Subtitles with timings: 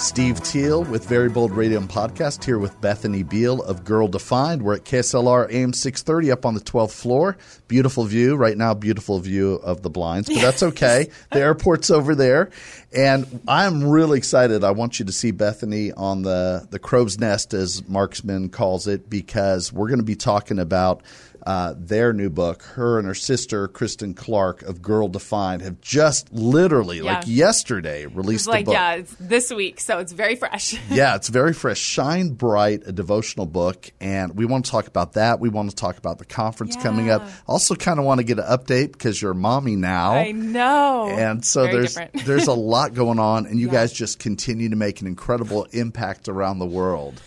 [0.00, 4.62] Steve Teal with Very Bold Radio and Podcast here with Bethany Beal of Girl Defined.
[4.62, 7.36] We're at KSLR AM 630 up on the 12th floor.
[7.68, 8.34] Beautiful view.
[8.34, 11.10] Right now, beautiful view of the blinds, but that's okay.
[11.32, 12.48] the airport's over there.
[12.96, 14.64] And I'm really excited.
[14.64, 19.10] I want you to see Bethany on the, the crow's nest, as Marksman calls it,
[19.10, 21.02] because we're going to be talking about–
[21.44, 22.62] uh, their new book.
[22.62, 27.14] Her and her sister, Kristen Clark of Girl Defined, have just literally, yeah.
[27.14, 28.74] like yesterday, released like, the book.
[28.74, 30.74] Yeah, it's this week, so it's very fresh.
[30.90, 31.78] yeah, it's very fresh.
[31.78, 33.90] Shine Bright, a devotional book.
[34.00, 35.40] And we want to talk about that.
[35.40, 36.82] We want to talk about the conference yeah.
[36.82, 37.26] coming up.
[37.46, 40.12] Also, kind of want to get an update because you're mommy now.
[40.12, 41.08] I know.
[41.08, 43.72] And so very there's there's a lot going on, and you yeah.
[43.72, 47.20] guys just continue to make an incredible impact around the world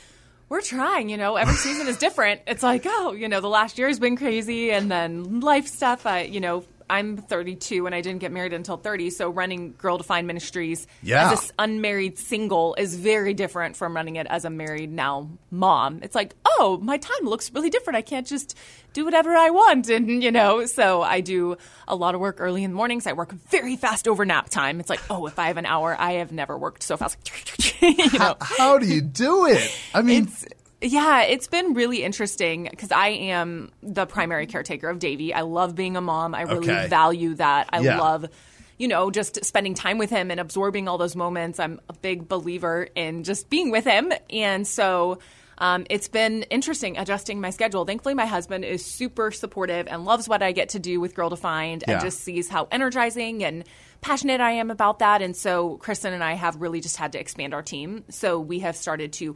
[0.50, 2.42] we're trying, you know, every season is different.
[2.46, 6.06] It's like, oh, you know, the last year has been crazy and then life stuff.
[6.06, 6.64] I, you know,
[6.94, 9.10] I'm 32 and I didn't get married until 30.
[9.10, 11.32] So running Girl Defined Ministries yeah.
[11.32, 16.02] as an unmarried single is very different from running it as a married now mom.
[16.04, 17.98] It's like, oh, my time looks really different.
[17.98, 18.56] I can't just
[18.94, 19.90] do whatever I want.
[19.90, 23.08] And, you know, so I do a lot of work early in the mornings.
[23.08, 24.80] I work very fast over nap time.
[24.80, 27.18] It's like, oh, if I have an hour, I have never worked so fast.
[27.82, 28.20] you know?
[28.20, 29.76] how, how do you do it?
[29.96, 30.46] I mean, it's,
[30.84, 35.34] yeah, it's been really interesting because I am the primary caretaker of Davy.
[35.34, 36.36] I love being a mom.
[36.36, 36.88] I really okay.
[36.88, 37.70] value that.
[37.72, 38.00] I yeah.
[38.00, 38.28] love
[38.78, 41.60] you know, just spending time with him and absorbing all those moments.
[41.60, 44.12] I'm a big believer in just being with him.
[44.32, 45.20] And so
[45.58, 47.86] um, it's been interesting adjusting my schedule.
[47.86, 51.30] Thankfully, my husband is super supportive and loves what I get to do with Girl
[51.30, 51.94] Defined yeah.
[51.94, 53.64] and just sees how energizing and
[54.02, 55.22] passionate I am about that.
[55.22, 58.04] And so Kristen and I have really just had to expand our team.
[58.10, 59.36] So we have started to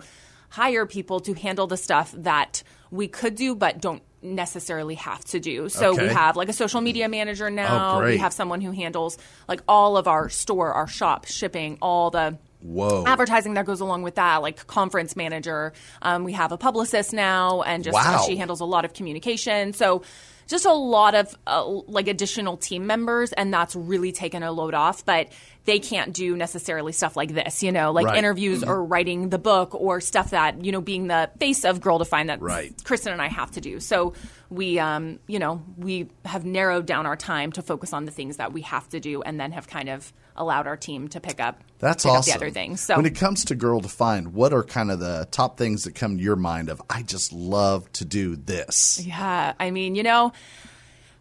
[0.50, 5.40] hire people to handle the stuff that we could do but don't necessarily have to
[5.40, 5.70] do.
[5.70, 6.08] So okay.
[6.08, 8.00] we have like a social media manager now.
[8.00, 12.10] Oh, we have someone who handles like all of our store, our shop, shipping, all
[12.10, 13.04] the Whoa.
[13.06, 15.74] advertising that goes along with that, like conference manager.
[16.02, 18.24] Um, we have a publicist now, and just wow.
[18.26, 19.74] she handles a lot of communication.
[19.74, 20.02] So
[20.48, 24.74] just a lot of uh, like additional team members, and that's really taken a load
[24.74, 25.06] off.
[25.06, 25.30] But
[25.68, 28.18] they can't do necessarily stuff like this, you know, like right.
[28.18, 28.70] interviews mm-hmm.
[28.70, 32.30] or writing the book or stuff that you know being the face of Girl Defined
[32.30, 32.74] that right.
[32.86, 33.82] Kristen and I have to do.
[33.82, 34.14] So
[34.50, 38.38] we, um, you know, we have narrowed down our time to focus on the things
[38.38, 41.42] that we have to do, and then have kind of allowed our team to pick
[41.42, 41.62] up.
[41.80, 42.32] That's pick awesome.
[42.32, 42.80] Up the other things.
[42.80, 45.96] So when it comes to Girl Defined, what are kind of the top things that
[45.96, 49.02] come to your mind of I just love to do this?
[49.04, 50.32] Yeah, I mean, you know.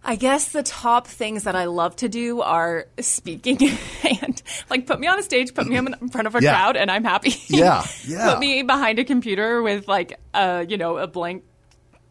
[0.09, 3.59] I guess the top things that I love to do are speaking
[4.23, 4.36] and
[4.71, 6.51] like put me on a stage, put me in front of a yeah.
[6.51, 7.35] crowd, and I'm happy.
[7.49, 8.31] Yeah, yeah.
[8.31, 11.45] put me behind a computer with like a you know a blank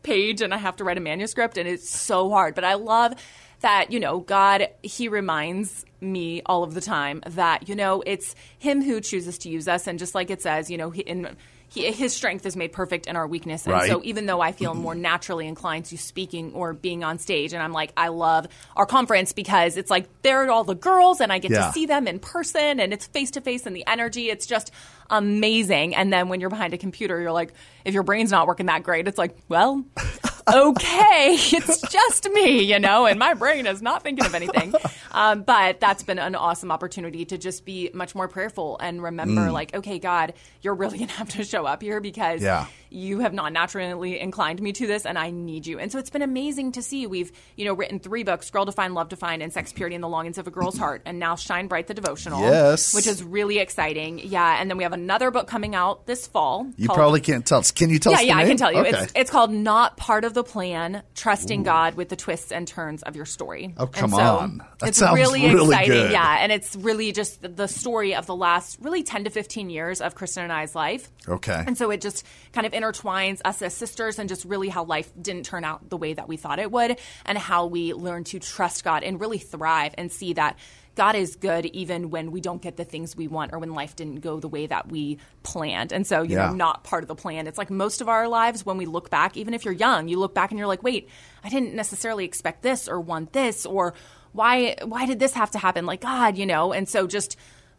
[0.03, 2.55] page, and I have to write a manuscript, and it's so hard.
[2.55, 3.13] But I love
[3.61, 8.35] that you know God He reminds me all of the time that you know it's
[8.57, 11.35] Him who chooses to use us, and just like it says, you know, in
[11.69, 13.65] he, his strength is made perfect in our weakness.
[13.65, 13.89] And right.
[13.89, 17.61] so even though I feel more naturally inclined to speaking or being on stage, and
[17.61, 21.31] I'm like, I love our conference because it's like there are all the girls and
[21.31, 21.67] I get yeah.
[21.67, 24.71] to see them in person and it's face to face and the energy, it's just
[25.09, 25.95] amazing.
[25.95, 28.83] And then when you're behind a computer, you're like, if your brain's not working that
[28.83, 29.83] great, it's like, well,
[30.51, 34.73] okay, it's just me, you know, and my brain is not thinking of anything.
[35.15, 39.47] Um, but that's been an awesome opportunity to just be much more prayerful and remember,
[39.47, 39.53] Mm.
[39.53, 42.65] like, okay, God, you're really going to have to show up here because Yeah.
[42.95, 45.79] You have not naturally inclined me to this and I need you.
[45.79, 47.05] And so it's been amazing to see.
[47.07, 50.07] We've, you know, written three books, Girl Defined, Love Defined, and Sex, Purity, and the
[50.07, 52.41] Longings of a Girl's Heart, and now Shine Bright, the devotional.
[52.41, 52.93] Yes.
[52.93, 54.19] Which is really exciting.
[54.19, 54.59] Yeah.
[54.59, 56.67] And then we have another book coming out this fall.
[56.77, 57.71] You called- probably can't tell us.
[57.71, 58.21] Can you tell yeah, us?
[58.21, 58.79] the yeah, I can tell you.
[58.79, 58.89] Okay.
[58.89, 63.03] It's it's called Not Part of the Plan: Trusting God with the Twists and Turns
[63.03, 63.73] of Your Story.
[63.77, 64.57] Oh, come and so on.
[64.79, 65.91] That it's sounds really, really exciting.
[65.91, 66.11] good.
[66.11, 69.99] Yeah, and it's really just the- story of the last really 10 to 15 years
[70.01, 71.09] of Kristen and I's life.
[71.27, 71.63] Okay.
[71.65, 75.11] And so it just kind of intertwines us as sisters and just really how life
[75.19, 78.39] didn't turn out the way that we thought it would and how we learn to
[78.39, 80.57] trust God and really thrive and see that
[80.95, 83.95] God is good even when we don't get the things we want or when life
[83.97, 85.91] didn't go the way that we planned.
[85.91, 86.47] And so, you Yeah.
[86.47, 87.47] know, not part of the plan.
[87.47, 90.17] It's like most of our lives when we look back, even if you're young, you
[90.19, 91.09] look back and you're like, wait,
[91.43, 93.93] I didn't necessarily expect this or want this or
[94.31, 95.85] why why did this have to happen?
[95.85, 96.71] Like God, you know.
[96.71, 97.35] And so just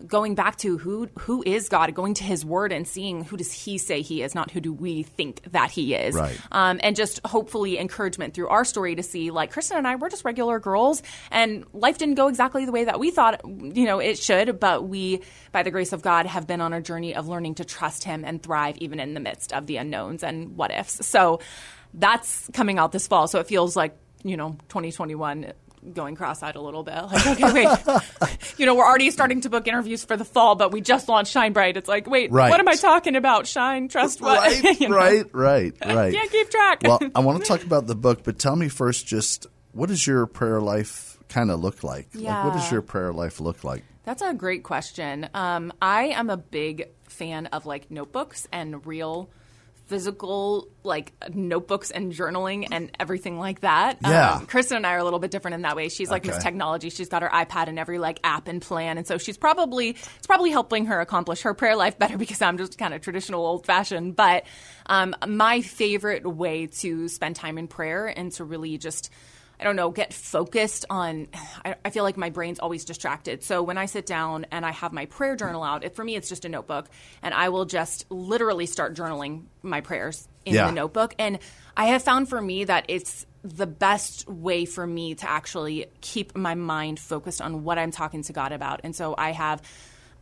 [0.06, 3.52] going back to who who is God, going to His Word and seeing who does
[3.52, 6.38] He say He is, not who do we think that He is, Right.
[6.52, 10.10] um, and just hopefully encouragement through our story to see like Kristen and I we're
[10.10, 13.98] just regular girls, and life didn't go exactly the way that we thought you know
[13.98, 15.22] it should, but we
[15.52, 18.24] by the grace of God have been on a journey of learning to trust Him
[18.24, 21.06] and thrive even in the midst of the unknowns and what ifs.
[21.06, 21.40] So
[21.94, 25.52] that's coming out this fall, so it feels like you know 2021
[25.92, 27.68] going cross-eyed a little bit like okay wait
[28.58, 31.32] you know we're already starting to book interviews for the fall but we just launched
[31.32, 32.50] shine bright it's like wait Right.
[32.50, 34.96] what am i talking about shine trust what Right, You know?
[34.96, 36.12] right, right, right.
[36.14, 39.06] can't keep track well, I want to talk about the book, but tell me first,
[39.06, 42.08] just what does your prayer life kind of look like?
[42.14, 43.82] Like, what does your prayer life look like?
[44.04, 45.28] That's a great question.
[45.34, 49.28] Um, I am a big fan of like notebooks and real
[49.86, 53.98] physical like notebooks and journaling and everything like that.
[54.02, 54.34] Yeah.
[54.34, 55.88] Um, Kristen and I are a little bit different in that way.
[55.88, 56.34] She's like Okay.
[56.34, 56.90] Miss Technology.
[56.90, 60.26] She's got her iPad and every like app and plan, and so she's probably it's
[60.26, 63.66] probably helping her accomplish her prayer life better because I'm just kind of traditional, old
[63.66, 64.16] fashioned.
[64.16, 64.44] But
[64.86, 69.10] um, my favorite way to spend time in prayer and to really just
[69.58, 71.28] I don't know, get focused on.
[71.64, 73.42] I, I feel like my brain's always distracted.
[73.42, 76.14] So when I sit down and I have my prayer journal out, it, for me,
[76.14, 76.88] it's just a notebook,
[77.22, 80.66] and I will just literally start journaling my prayers in Yeah.
[80.66, 81.14] the notebook.
[81.18, 81.38] And
[81.76, 86.36] I have found for me that it's the best way for me to actually keep
[86.36, 88.80] my mind focused on what I'm talking to God about.
[88.84, 89.62] And so I have.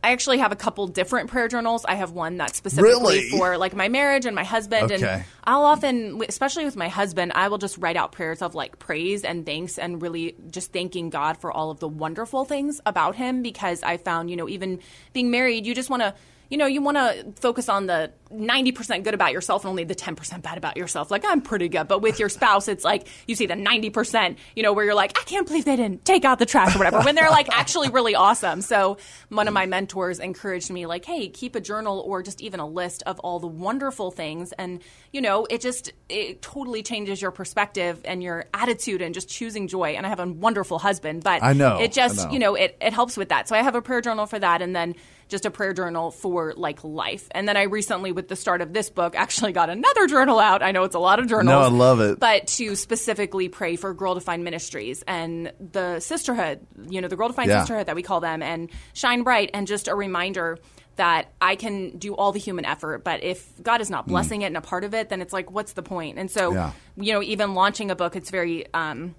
[0.05, 1.83] I actually have a couple different prayer journals.
[1.83, 3.29] I have one that's specifically Really?
[3.31, 5.03] for like my marriage and my husband Okay.
[5.03, 8.77] and I'll often, especially with my husband, I will just write out prayers of like
[8.77, 13.15] praise and thanks and really just thanking God for all of the wonderful things about
[13.15, 14.79] him because I found, you know, even
[15.13, 16.13] being married, you just want to,
[16.49, 19.95] you know, you want to focus on the 90% good about yourself and only the
[19.95, 21.11] 10% bad about yourself.
[21.11, 21.87] Like, I'm pretty good.
[21.87, 25.17] But with your spouse, it's like you see the 90%, you know, where you're like,
[25.19, 27.89] I can't believe they didn't take out the trash or whatever, when they're like actually
[27.89, 28.61] really awesome.
[28.61, 28.97] So
[29.29, 32.67] one of my mentors encouraged me, like, hey, keep a journal or just even a
[32.67, 34.51] list of all the wonderful things.
[34.53, 34.81] And,
[35.11, 39.67] you know, it just, it totally changes your perspective and your attitude and just choosing
[39.67, 39.95] joy.
[39.95, 42.31] And I have a wonderful husband, but I know, it just, know.
[42.31, 43.47] you know, it, it helps with that.
[43.47, 44.61] So I have a prayer journal for that.
[44.61, 44.95] And then
[45.27, 47.27] just a prayer journal for like life.
[47.31, 50.61] And then I recently, with the start of this book, actually got another journal out.
[50.61, 51.47] I know it's a lot of journals.
[51.47, 52.19] No, I love it.
[52.19, 57.27] But to specifically pray for Girl Defined Ministries and the sisterhood, you know, the Girl
[57.27, 57.59] Defined Yeah.
[57.61, 60.59] sisterhood that we call them, and Shine Bright, and just a reminder
[60.97, 64.45] that I can do all the human effort, but if God is not blessing it
[64.45, 66.17] and a part of it, then it's like, what's the point?
[66.17, 66.53] And so, Mm.
[66.55, 66.71] Yeah.
[66.97, 69.13] you know, even launching a book, it's very um,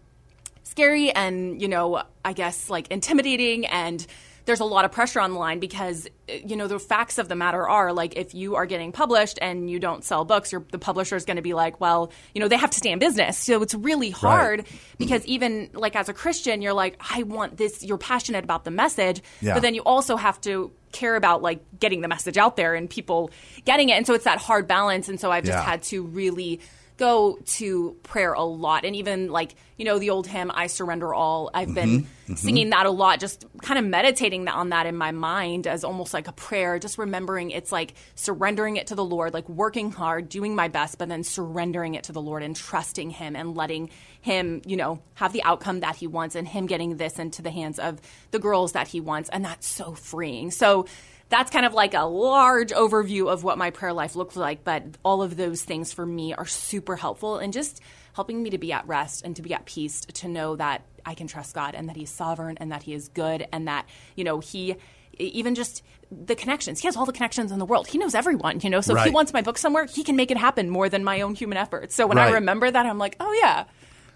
[0.62, 4.04] scary and you know i guess like intimidating and
[4.46, 7.36] there's a lot of pressure on the line because you know the facts of the
[7.36, 10.78] matter are like if you are getting published and you don't sell books your, the
[10.78, 13.36] publisher is going to be like well you know they have to stay in business
[13.38, 14.64] so it's really hard
[14.98, 18.70] because even like as a christian you're like i want this you're passionate about the
[18.70, 19.54] message Yeah.
[19.54, 22.88] but then you also have to care about like getting the message out there and
[22.88, 23.30] people
[23.64, 25.62] getting it and so it's that hard balance and so i've just Yeah.
[25.62, 26.60] had to really
[26.96, 28.84] go to prayer a lot.
[28.84, 32.34] And even like you know the old hymn i surrender all i've been Mm-hmm.
[32.34, 36.12] singing that a lot just kind of meditating on that in my mind as almost
[36.12, 40.28] like a prayer just remembering it's like surrendering it to the lord like working hard
[40.28, 43.90] doing my best but then surrendering it to the lord and trusting him and letting
[44.22, 47.50] him you know have the outcome that he wants and him getting this into the
[47.50, 48.00] hands of
[48.32, 49.28] the girls that he wants.
[49.30, 50.50] And that's so freeing.
[50.50, 50.86] So
[51.28, 54.62] that's kind of like a large overview of what my prayer life looks like.
[54.64, 57.80] But all of those things for me are super helpful and just
[58.14, 61.14] helping me to be at rest and to be at peace, to know that I
[61.14, 64.24] can trust God and that He's sovereign and that He is good and that, you
[64.24, 64.76] know, He
[65.18, 66.80] even just the connections.
[66.80, 67.86] He has all the connections in the world.
[67.86, 68.80] He knows everyone, you know.
[68.80, 71.22] So if he wants my book somewhere, he can make it happen more than my
[71.22, 71.94] own human efforts.
[71.94, 72.28] So when Right.
[72.28, 73.64] I remember that, I'm like, oh yeah,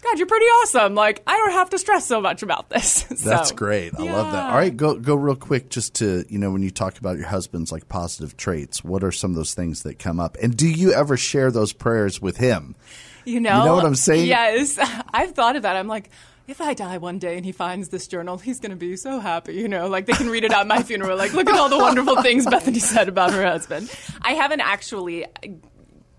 [0.02, 0.94] God, you're pretty awesome.
[0.94, 3.06] Like I don't have to stress so much about this.
[3.20, 3.92] So, That's great.
[3.98, 4.50] I love that.
[4.50, 7.26] All right, go go real quick just to, you know, when you talk about your
[7.26, 10.38] husband's like positive traits, what are some of those things that come up?
[10.42, 12.76] And do you ever share those prayers with him?
[13.26, 14.26] You know, you know what I'm saying?
[14.26, 14.78] Yes,
[15.12, 15.76] I've thought of that.
[15.76, 16.08] I'm like,
[16.50, 19.20] if I die one day and he finds this journal, he's going to be so
[19.20, 19.54] happy.
[19.54, 21.16] You know, like they can read it at my funeral.
[21.16, 23.94] Like, look at all the wonderful things Bethany said about her husband.
[24.22, 25.26] I haven't actually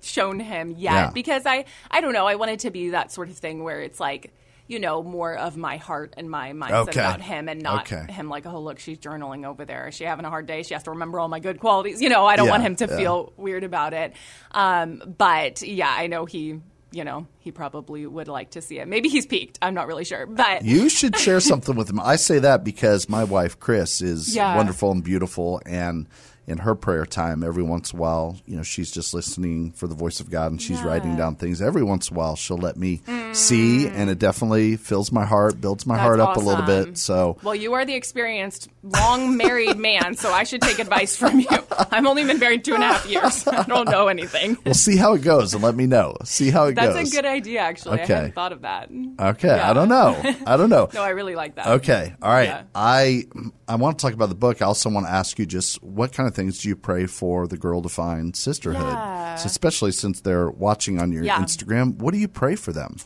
[0.01, 1.10] shown him yet Yeah.
[1.12, 2.25] because I, I don't know.
[2.27, 4.31] I wanted to be that sort of thing where it's like.
[4.67, 7.00] You know, more of my heart and my mindset Okay.
[7.01, 8.10] about him, and not Okay.
[8.10, 9.89] him like, oh look, she's journaling over there.
[9.89, 10.63] Is she having a hard day?
[10.63, 12.01] She has to remember all my good qualities.
[12.01, 12.96] You know, I don't Yeah, want him to yeah.
[12.96, 14.13] feel weird about it.
[14.51, 18.88] Um, but yeah, I know he, you know, he probably would like to see it.
[18.88, 19.60] Maybe he's peeked.
[19.62, 22.00] I'm not really sure, but You should share something with him.
[22.00, 24.56] I say that because my wife Chris is Yeah.
[24.56, 26.08] wonderful and beautiful and
[26.48, 29.88] in her prayer time, every once in a while, you know, she's just listening for
[29.88, 30.88] the voice of God and she's Yeah.
[30.88, 31.62] writing down things.
[31.62, 33.00] Every once in a while, she'll let me
[33.32, 35.98] see, and it definitely fills my heart, builds my Mm.
[35.98, 36.98] That's heart up a little bit.
[36.98, 41.40] So, Well, you are the experienced, long married man, so I should take advice from
[41.40, 41.48] you.
[41.92, 43.48] I've only been married two and a half years.
[43.48, 44.58] I don't know anything.
[44.66, 46.18] we'll see how it goes and let me know.
[46.26, 47.14] See how it That's goes.
[47.14, 48.02] a good idea, actually.
[48.02, 48.14] Okay.
[48.14, 48.90] I hadn't thought of that.
[49.20, 49.70] Okay, Yeah.
[49.70, 50.16] I don't know.
[50.46, 50.88] I don't know.
[50.94, 51.68] No, I really like that.
[51.68, 52.14] Okay.
[52.22, 52.48] All right.
[52.48, 52.64] Yeah.
[52.76, 53.26] I
[53.68, 54.62] I want to talk about the book.
[54.62, 57.48] I also want to ask you just what kind of things do you pray for
[57.48, 58.84] the Girl Defined sisterhood?
[58.84, 59.36] Yeah.
[59.36, 61.24] So especially since they're watching on your.
[61.24, 62.98] Instagram, what do you pray for them?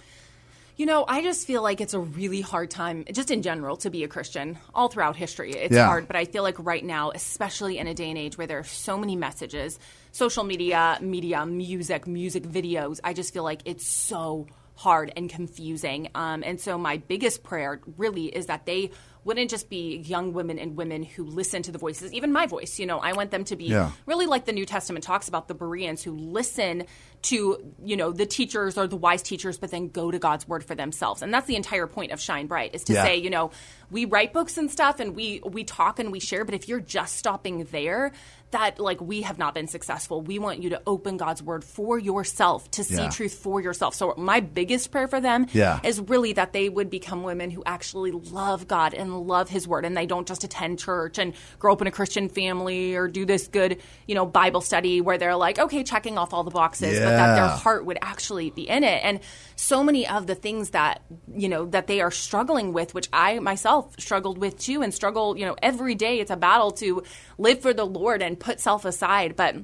[0.78, 3.90] You know, I just feel like it's a really hard time, just in general, to
[3.90, 4.58] be a Christian.
[4.74, 6.06] All throughout history, it's hard.
[6.08, 8.64] But I feel like right now, especially in a day and age where there are
[8.66, 9.80] so many messages,
[10.16, 16.08] social media, media, music, music videos, I just feel like it's so hard and confusing.
[16.16, 18.92] Um, and so my biggest prayer really is that they
[19.26, 22.80] wouldn't just be young women and women who listen to the voices, even my voice.
[22.80, 23.92] You know, I want them to be Yeah.
[24.06, 26.86] really like the New Testament talks about the Bereans who listen
[27.24, 30.64] to, you know, the teachers or the wise teachers, but then go to God's word
[30.64, 31.24] for themselves.
[31.24, 33.04] And that's the entire point of Shine Bright is to Yeah.
[33.04, 33.50] say, you know,
[33.90, 36.80] we write books and stuff and we we talk and we share, but if you're
[36.80, 38.12] just stopping there,
[38.52, 40.22] that like we have not been successful.
[40.22, 43.10] We want you to open God's word for yourself, to see Yeah.
[43.10, 43.96] truth for yourself.
[43.96, 45.48] So my biggest prayer for them
[45.84, 49.86] is really that they would become women who actually love God and love His Word,
[49.86, 53.26] and they don't just attend church and grow up in a Christian family or do
[53.26, 57.00] this good, you know, Bible study where they're like, okay, checking off all the boxes,
[57.00, 59.02] but that their heart would actually be in it.
[59.04, 59.20] And
[59.56, 61.02] so many of the things that
[61.34, 65.38] you know that they are struggling with, which I myself struggled with too, and struggle,
[65.38, 66.20] you know, every day.
[66.20, 67.04] It's a battle to
[67.38, 69.56] live for the Lord and put self aside, but.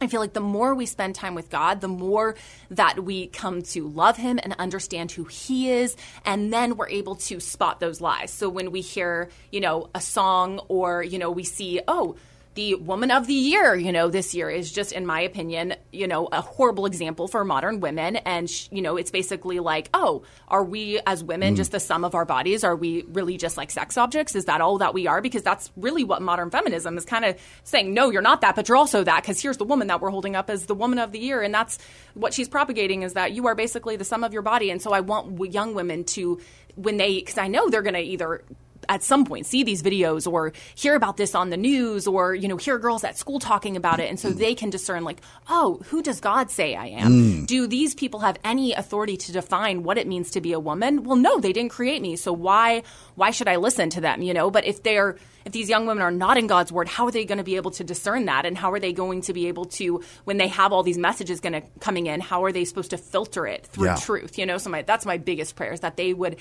[0.00, 2.34] I feel like the more we spend time with God, the more
[2.70, 7.14] that we come to love Him and understand who He is, and then we're able
[7.16, 8.30] to spot those lies.
[8.30, 12.16] So when we hear, you know, a song or, you know, we see, oh,
[12.56, 16.08] the woman of the year, you know, this year is just, in my opinion, you
[16.08, 18.16] know, a horrible example for modern women.
[18.16, 21.56] And, sh- you know, it's basically like, oh, are we as women mm.
[21.58, 22.64] just the sum of our bodies?
[22.64, 24.34] Are we really just like sex objects?
[24.34, 25.20] Is that all that we are?
[25.20, 28.68] Because that's really what modern feminism is kind of saying, no, you're not that, but
[28.68, 29.22] you're also that.
[29.22, 31.42] Because here's the woman that we're holding up as the woman of the year.
[31.42, 31.78] And that's
[32.14, 34.70] what she's propagating is that you are basically the sum of your body.
[34.70, 36.40] And so I want w- young women to,
[36.74, 38.42] when they, because I know they're going to either
[38.88, 42.48] at some point see these videos or hear about this on the news or you
[42.48, 44.08] know hear girls at school talking about it.
[44.08, 47.12] And so they can discern like oh who does god say i am?
[47.12, 47.46] Mm.
[47.46, 51.04] Do these people have any authority to define what it means to be a woman?
[51.04, 52.16] Well no they didn't create me.
[52.16, 52.82] So why
[53.14, 54.50] why should i listen to them you know?
[54.50, 57.24] But if they're if these young women are not in god's word how are they
[57.24, 58.46] going to be able to discern that?
[58.46, 61.40] And how are they going to be able to when they have all these messages
[61.40, 63.96] going to coming in how are they supposed to filter it through Yeah.
[63.96, 64.58] truth you know?
[64.58, 66.36] So my that's my biggest prayer is that they would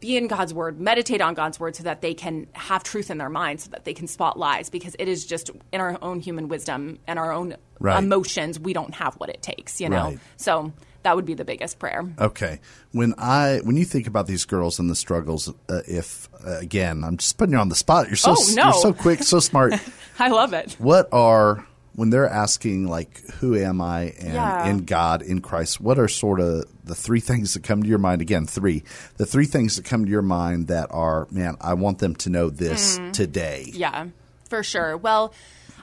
[0.00, 3.18] be in God's word, meditate on God's word so that they can have truth in
[3.18, 6.20] their mind, so that they can spot lies, because it is just in our own
[6.20, 8.02] human wisdom and our own Right.
[8.02, 10.04] emotions, we don't have what it takes, you know?
[10.04, 10.18] Right.
[10.38, 10.72] So
[11.02, 12.04] that would be the biggest prayer.
[12.18, 12.58] Okay.
[12.92, 17.04] When I when you think about these girls and the struggles, uh, if uh, again,
[17.04, 18.06] I'm just putting you on the spot.
[18.08, 18.64] You're so Oh, no.
[18.64, 19.74] you're so quick, so smart.
[20.18, 20.74] I love it.
[20.78, 24.66] what are when they're asking like who am i and Yeah.
[24.66, 27.98] in god in christ what are sort of the three things that come to your
[27.98, 28.84] mind again three
[29.16, 32.30] the three things that come to your mind that are man i want them to
[32.30, 33.10] know this mm-hmm.
[33.12, 34.06] today Yeah,
[34.48, 34.96] for sure.
[34.96, 35.34] Well,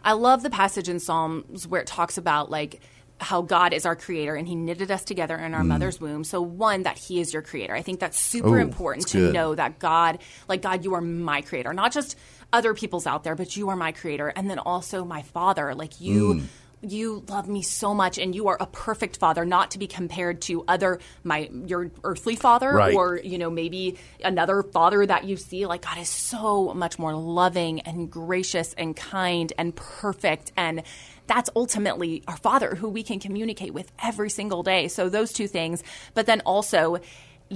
[0.03, 2.81] I love the passage in Psalms where it talks about like
[3.19, 5.67] how God is our creator and he knitted us together in our mm.
[5.67, 6.23] mother's womb.
[6.23, 7.73] So one that he is your creator.
[7.73, 9.33] I think that's super Ooh, important that's to good.
[9.33, 12.17] know that God, like God, you are my creator, not just
[12.53, 15.73] other people's out there, but you are my creator and then also my father.
[15.75, 16.43] Like you Mm.
[16.85, 20.41] you love me so much and you are a perfect father not to be compared
[20.41, 22.93] to other my your earthly father Right.
[22.93, 27.15] or you know maybe another father that you see like god is so much more
[27.15, 30.83] loving and gracious and kind and perfect and
[31.25, 35.47] that's ultimately our father who we can communicate with every single day so those two
[35.47, 35.83] things
[36.15, 36.97] but then also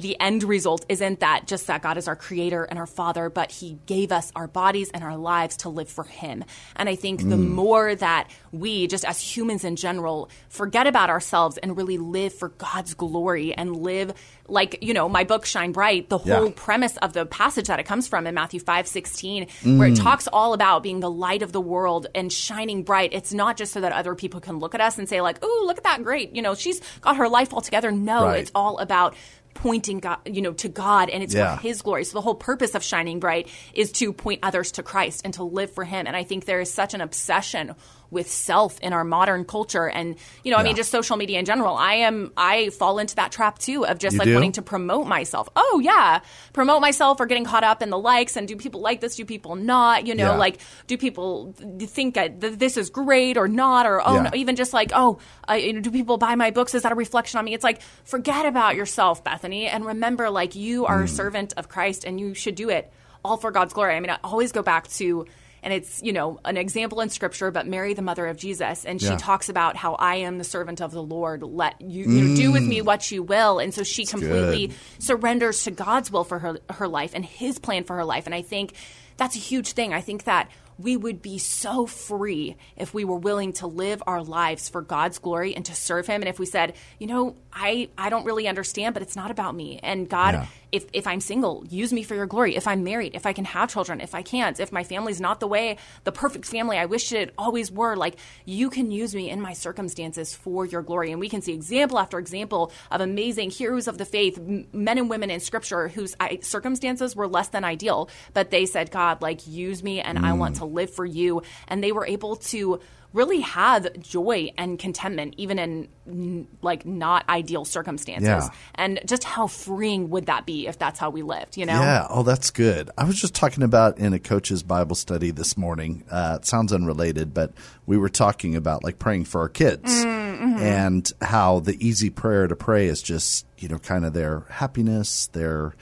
[0.02, 3.52] the end result isn't that just that God is our creator and our father, but
[3.52, 6.44] he gave us our bodies and our lives to live for him.
[6.76, 7.50] And I think the mm.
[7.50, 12.50] more that we, just as humans in general, forget about ourselves and really live for
[12.50, 14.14] God's glory and live
[14.50, 16.52] like, you know, my book, Shine Bright, the whole Yeah.
[16.56, 20.02] premise of the passage that it comes from in Matthew five sixteen, where it mm.
[20.02, 23.10] talks all about being the light of the world and shining bright.
[23.12, 25.64] It's not just so that other people can look at us and say, like, ooh,
[25.66, 26.34] look at that great.
[26.34, 27.92] You know, she's got her life all together.
[27.92, 28.40] No, Right.
[28.40, 29.16] it's all about
[29.58, 31.56] pointing God, you know, to God and it's Yeah.
[31.58, 32.04] for his glory.
[32.06, 35.44] So the whole purpose of shining bright is to point others to Christ and to
[35.44, 36.08] live for him.
[36.08, 37.76] And I think there is such an obsession
[38.10, 39.88] with self in our modern culture.
[39.90, 43.16] And you know i mean just social media in general i am i fall into
[43.16, 44.34] that trap too of just You like do?
[44.34, 45.50] wanting to promote myself.
[45.56, 46.22] Oh yeah.
[46.54, 49.26] Promote myself or getting caught up in the likes and do people like this do
[49.26, 50.08] people not?
[50.08, 50.38] You know Yeah.
[50.38, 53.86] like do people think that th- this is great or not?
[53.86, 54.22] Or oh Yeah.
[54.24, 56.74] no, even just like oh uh, you know, do people buy my books?
[56.76, 57.54] Is that a reflection on me?
[57.54, 59.68] It's like forget about yourself bethany.
[59.68, 61.04] And remember like you are Mm.
[61.04, 62.92] a servant of christ and you should do it
[63.24, 63.96] all for god's glory.
[63.96, 65.26] I mean i always go back to
[65.68, 69.02] and it's you know an example in scripture but mary the mother of jesus and
[69.02, 69.18] she Yeah.
[69.18, 72.52] talks about how i am the servant of the lord let you, you know, do
[72.54, 72.86] with me mm.
[72.86, 74.76] what you will and so she completely good.
[75.00, 78.34] surrenders to god's will for her her life and his plan for her life and
[78.34, 78.74] i think
[79.18, 83.18] that's a huge thing i think that we would be so free if we were
[83.18, 86.46] willing to live our lives for God's glory and to serve him and if we
[86.46, 89.80] said, you know, I I don't really understand, but it's not about me.
[89.82, 90.46] And God, Yeah.
[90.72, 92.56] If if I'm single, use me for your glory.
[92.56, 95.40] If I'm married, if I can have children, if I can't, if my family's not
[95.40, 99.30] the way the perfect family I wish it always were, like you can use me
[99.30, 101.12] in my circumstances for your glory.
[101.12, 105.10] And we can see example after example of amazing heroes of the faith, men and
[105.10, 109.84] women in scripture whose circumstances were less than ideal, but they said, God, like use
[109.84, 110.60] me and I want mm.
[110.60, 111.44] to live for you.
[111.68, 112.80] And they were able to
[113.14, 118.50] really have joy and contentment even in like not ideal circumstances Yeah.
[118.76, 122.06] and just how freeing would that be if that's how we lived you know Yeah.
[122.10, 122.90] Oh, that's good.
[122.98, 126.04] I was just talking about in a coach's Bible study this morning.
[126.12, 127.54] Uh, it sounds unrelated, but
[127.86, 132.56] we were talking about like praying for our kids and how the easy prayer to
[132.56, 135.74] pray is just, you know, kind of their happiness, their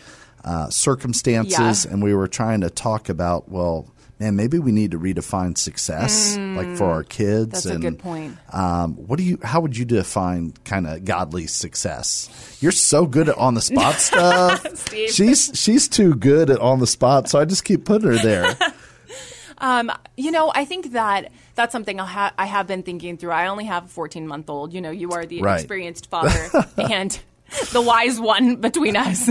[0.44, 1.86] uh, circumstances.
[1.86, 1.92] Yeah.
[1.92, 3.88] And we were trying to talk about, well,
[4.20, 7.52] man, maybe we need to redefine success, like for our kids.
[7.52, 8.38] That's a and, good point.
[8.54, 9.40] Um, what do you?
[9.44, 12.58] How would you define kind of godly success?
[12.62, 14.90] You're so good at on the spot stuff.
[14.94, 18.56] She's she's too good at on the spot, so I just keep putting her there.
[19.58, 23.32] Um, you know, I think that that's something ha- I have been thinking through.
[23.32, 24.74] I only have a 14 month old.
[24.74, 25.56] You know, you are the Right.
[25.62, 27.18] experienced father and
[27.72, 29.30] the wise one between us.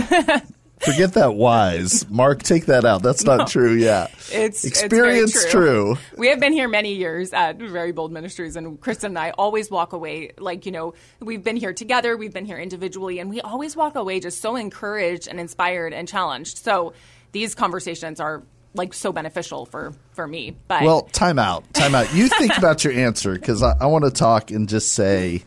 [0.79, 2.43] Forget that wise, Mark.
[2.43, 3.03] Take that out.
[3.03, 3.73] That's not true.
[3.75, 5.97] Yeah, It's experience it's very true.
[6.17, 9.71] We have been here many years at Very Bold Ministries, and Kristen and I always
[9.71, 13.41] walk away like you know we've been here together, we've been here individually, and we
[13.41, 16.59] always walk away just so encouraged and inspired and challenged.
[16.59, 16.93] So
[17.33, 18.43] these conversations are
[18.75, 20.57] like so beneficial for for me.
[20.69, 21.73] But Well, time out.
[21.73, 22.13] Time out.
[22.15, 25.45] You think about your answer because I, I want to talk and just say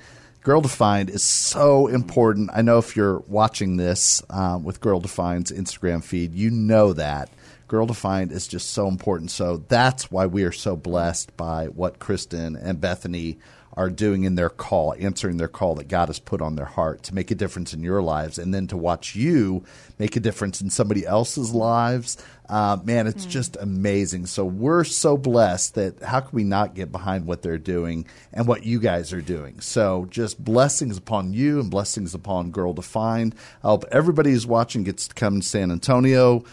[0.48, 2.52] Girl Defined is so important.
[2.54, 7.30] I know if you're watching this um, with Girl Defined's Instagram feed, you know that.
[7.68, 9.30] Girl Defined is just so important.
[9.30, 13.40] So that's why we are so blessed by what Kristen and Bethany
[13.74, 17.04] are doing in their call, answering their call that God has put on their heart
[17.04, 19.66] to make a difference in your lives, and then to watch you
[20.00, 22.18] make a difference in somebody else's lives.
[22.50, 24.26] Uh, man, it's just amazing.
[24.26, 28.48] So we're so blessed that how can we not get behind what they're doing and
[28.48, 29.60] what you guys are doing?
[29.60, 33.36] So just blessings upon you and blessings upon Girl Defined.
[33.64, 36.46] I hope everybody who's watching gets to come to San Antonio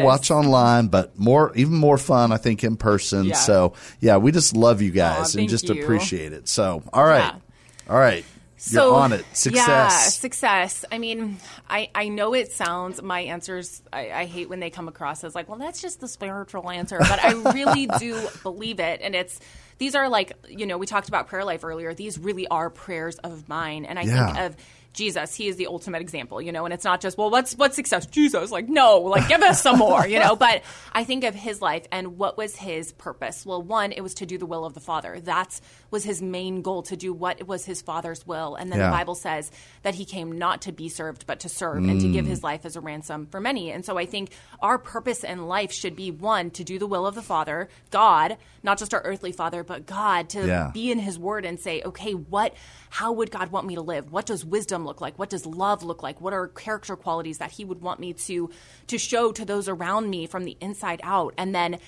[0.00, 3.24] or watch online, but more, even more fun, I think, in person.
[3.26, 3.34] Yeah.
[3.36, 5.82] So yeah, we just love you guys and just you.
[5.82, 6.48] appreciate it.
[6.48, 7.90] So all right, Yeah.
[7.92, 8.24] all right,
[8.58, 9.24] you're So, on it.
[9.32, 9.66] Success.
[9.68, 10.84] Yeah, success.
[10.90, 14.88] I mean, I, I know it sounds, my answers, I, I hate when they come
[14.88, 16.98] across as like, well, that's just the spiritual answer.
[16.98, 19.00] But I really do believe it.
[19.00, 19.38] And it's,
[19.78, 21.94] these are like, you know, we talked about prayer life earlier.
[21.94, 23.84] These really are prayers of mine.
[23.84, 24.56] And I think of,
[24.94, 27.76] Jesus, he is the ultimate example, you know, and it's not just, well, what's what's
[27.76, 28.04] success?
[28.06, 30.34] Jesus, like, no, like give us some more, you know.
[30.34, 33.46] But I think of his life and what was his purpose?
[33.46, 35.20] Well, one, it was to do the will of the Father.
[35.20, 38.56] That was his main goal, to do what was his father's will.
[38.56, 38.86] And then Yeah.
[38.90, 39.50] the Bible says
[39.82, 42.28] that he came not to be served, but to serve and to give Mm.
[42.28, 43.70] his life as a ransom for many.
[43.70, 47.06] And so I think our purpose in life should be one, to do the will
[47.06, 50.70] of the Father, God, not just our earthly father, but God, to Yeah.
[50.74, 52.54] be in his word and say, okay, what
[52.90, 54.10] how would God want me to live?
[54.10, 55.18] What does wisdom look like?
[55.18, 56.20] What does love look like?
[56.20, 58.50] What are character qualities that he would want me to
[58.86, 61.34] to show to those around me from the inside out?
[61.36, 61.78] And then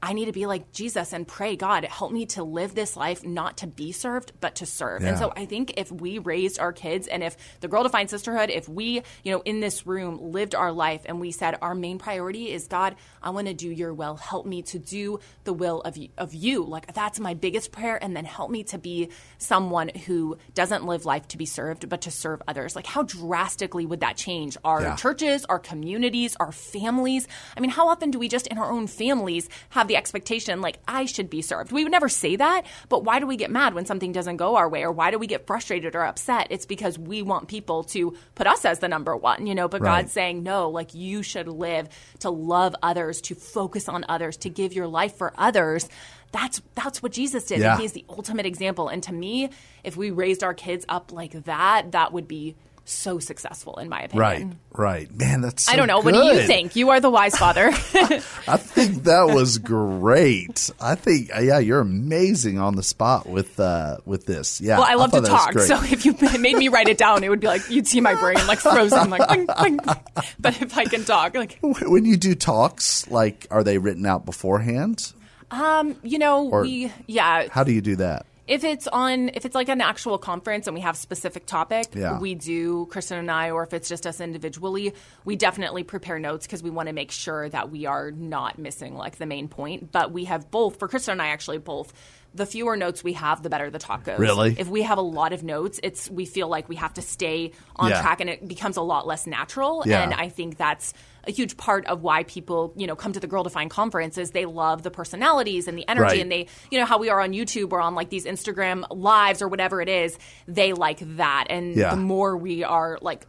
[0.00, 3.26] I need to be like Jesus and pray, God, help me to live this life
[3.26, 5.02] not to be served, but to serve.
[5.02, 8.48] And so I think if we raised our kids and if the Girl Defined Sisterhood,
[8.48, 11.98] if we, you know, in this room lived our life and we said our main
[11.98, 14.14] priority is God, I want to do your will.
[14.14, 16.64] Help me to do the will of you, of you.
[16.64, 17.98] Like that's my biggest prayer.
[18.00, 19.08] And then help me to be
[19.38, 22.76] someone who doesn't live life to be served, but to serve others.
[22.76, 24.96] Like how drastically would that change our Yeah.
[24.96, 27.26] churches, our communities, our families?
[27.56, 30.60] I mean, how often do we just in our own families have have the expectation
[30.60, 31.72] like I should be served.
[31.72, 34.56] We would never say that, but why do we get mad when something doesn't go
[34.56, 36.48] our way or why do we get frustrated or upset?
[36.50, 39.80] It's because we want people to put us as the number one, you know, but
[39.80, 40.02] Right.
[40.02, 41.88] God's saying no, like you should live
[42.20, 45.88] to love others, to focus on others, to give your life for others.
[46.32, 47.60] That's that's what Jesus did.
[47.60, 47.78] Yeah.
[47.78, 48.88] He's the ultimate example.
[48.88, 49.48] And to me,
[49.82, 52.56] if we raised our kids up like that, that would be
[52.90, 54.58] so successful in my opinion.
[54.72, 55.14] Right, right.
[55.14, 56.00] Man, that's so I don't know.
[56.00, 56.76] What do you think?
[56.76, 57.68] You are the wise father.
[57.72, 60.70] I think that was great.
[60.80, 64.60] I think, yeah, you're amazing on the spot with uh, with this.
[64.60, 64.78] Yeah.
[64.78, 67.24] well, I love to that was talk, so if you made me write it down,
[67.24, 69.26] it would be like you'd see my brain like frozen, like.
[69.28, 69.96] Bling, bling, bling.
[70.38, 74.24] But if I can talk, like when you do talks, like, are they written out
[74.24, 75.12] beforehand?
[75.50, 77.48] Um, you know, Or- we yeah.
[77.50, 78.26] How do you do that?
[78.48, 82.18] If it's on, if it's like an actual conference and we have specific topic, Yeah.
[82.18, 84.94] we do Kristen and I, or if it's just us individually,
[85.26, 88.96] we definitely prepare notes because we want to make sure that we are not missing
[88.96, 89.92] like the main point.
[89.92, 91.92] But we have both for Kristen and I actually both.
[92.34, 94.18] The fewer notes we have, the better the talk goes.
[94.18, 94.54] Really?
[94.58, 97.52] If we have a lot of notes, it's we feel like we have to stay
[97.76, 98.00] on Yeah.
[98.02, 99.82] track, and it becomes a lot less natural.
[99.86, 100.02] Yeah.
[100.02, 100.92] And I think that's
[101.28, 104.30] a huge part of why people, you know, come to the Girl Defined conference is
[104.32, 106.20] they love the personalities and the energy Right.
[106.20, 109.42] and they, you know, how we are on YouTube or on like these Instagram lives
[109.42, 111.46] or whatever it is, they like that.
[111.50, 111.90] And Yeah.
[111.90, 113.26] the more we are like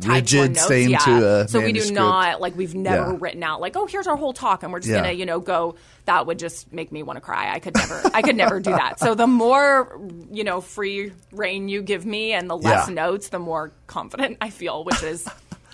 [0.00, 0.98] tied to our Rigid, notes, same yeah.
[0.98, 3.18] to a so we do not like we've never Yeah.
[3.20, 5.00] written out like, oh, here's our whole talk and we're just Yeah.
[5.02, 5.74] gonna, you know, go.
[6.06, 7.52] That would just make me want to cry.
[7.52, 8.98] I could never, I could never do that.
[9.00, 10.00] So the more,
[10.30, 14.50] you know, free rein you give me and the less notes, the more confident I
[14.50, 15.28] feel, which is.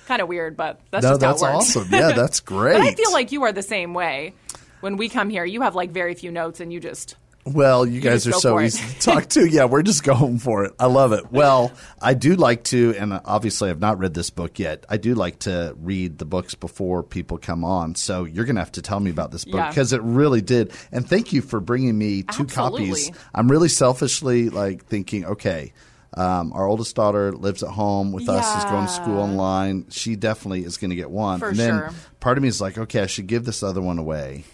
[0.08, 1.76] Kind of weird, but that's No, just that's how it works.
[1.76, 1.88] awesome.
[1.92, 2.72] Yeah, that's great.
[2.78, 4.32] But I feel like you are the same way.
[4.80, 8.00] When we come here, you have like very few notes, and you just Well, you
[8.00, 9.44] guys are so easy to talk to.
[9.46, 10.72] Yeah, we're just going for it.
[10.78, 11.30] I love it.
[11.30, 14.84] Well, I do like to, and obviously I've not read this book yet.
[14.88, 17.94] I do like to read the books before people come on.
[17.94, 19.68] So you're going to have to tell me about this book Yeah.
[19.68, 20.72] because it really did.
[20.90, 22.86] And thank you for bringing me two Absolutely.
[22.88, 23.10] copies.
[23.34, 25.72] I'm really selfishly like thinking, okay.
[26.14, 29.86] Um, our oldest daughter lives at home with us, is going to school online.
[29.90, 31.38] She definitely is going to get one.
[31.38, 31.90] For and then sure.
[32.18, 34.44] part of me is like, okay, I should give this other one away.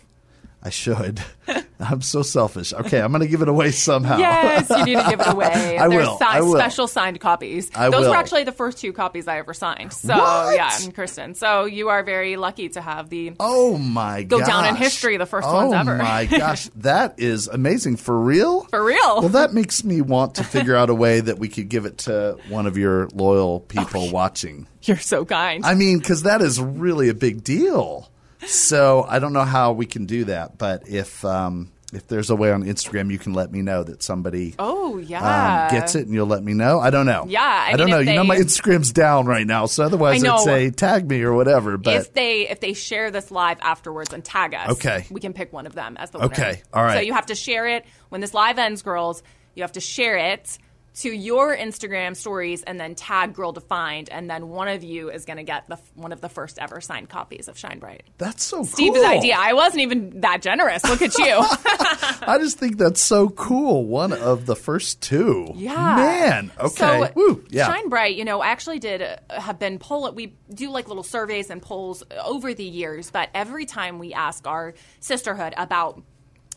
[0.65, 1.21] I should.
[1.79, 2.73] I'm so selfish.
[2.73, 4.17] Okay, I'm going to give it away somehow.
[4.17, 5.77] yes, you need to give it away.
[5.79, 6.55] I There's will, si- I will.
[6.55, 7.71] special signed copies.
[7.75, 8.11] I Those will.
[8.11, 9.93] were actually the first two copies I ever signed.
[9.93, 10.55] So What?
[10.57, 11.35] yeah, and Kristen.
[11.35, 13.33] So you are very lucky to have the.
[13.39, 15.95] Oh my Go down in history, the first oh ones ever.
[15.97, 17.97] Oh my gosh, that is amazing.
[17.97, 18.63] For real?
[18.65, 19.21] For real.
[19.21, 21.99] Well, that makes me want to figure out a way that we could give it
[21.99, 24.67] to one of your loyal people oh, watching.
[24.83, 25.65] You're so kind.
[25.67, 28.11] I mean, because that is really a big deal.
[28.47, 32.37] So I don't know how we can do that, but if um, if there's a
[32.37, 36.07] way on Instagram, you can let me know that somebody oh yeah, um, gets it,
[36.07, 36.81] and you'll let me know.
[36.81, 37.25] I don't know.
[37.29, 38.01] Yeah, I don't know.
[38.01, 41.23] if You know, my Instagram's down right now, so otherwise I I'd say tag me
[41.23, 41.77] or whatever.
[41.79, 45.07] But if they if they share this live afterwards and tag us, Okay.
[45.11, 46.33] we can pick one of them as the winner.
[46.33, 46.95] Okay, all right.
[46.95, 49.23] So you have to share it when this live ends, girls.
[49.55, 50.59] You have to share it
[50.95, 55.25] to your Instagram stories and then tag Girl Defined, and then one of you is
[55.25, 58.05] going to get the one of the first ever signed copies of Shine Bright.
[58.17, 59.07] that's so Steve's cool.
[59.07, 59.37] idea.
[59.37, 60.85] I wasn't even that generous.
[60.85, 61.25] Look at you.
[62.27, 63.87] I just think that's so cool.
[63.87, 65.53] One of the first two.
[65.55, 65.97] Yeah.
[65.97, 66.53] Man.
[66.59, 66.69] Okay.
[66.69, 67.45] So, Woo.
[67.51, 67.67] Yeah.
[67.67, 70.11] Shine Bright, you know, I actually did uh, have been poll.
[70.13, 74.47] We do like little surveys and polls over the years, but every time we ask
[74.47, 76.03] our sisterhood about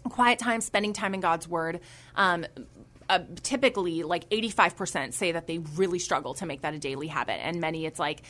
[0.10, 1.80] quiet time, spending time in God's Word,
[2.16, 2.46] um,
[3.10, 7.46] uh, typically like 85% say that they really struggle to make that a daily habit.
[7.46, 8.24] And many, it's like,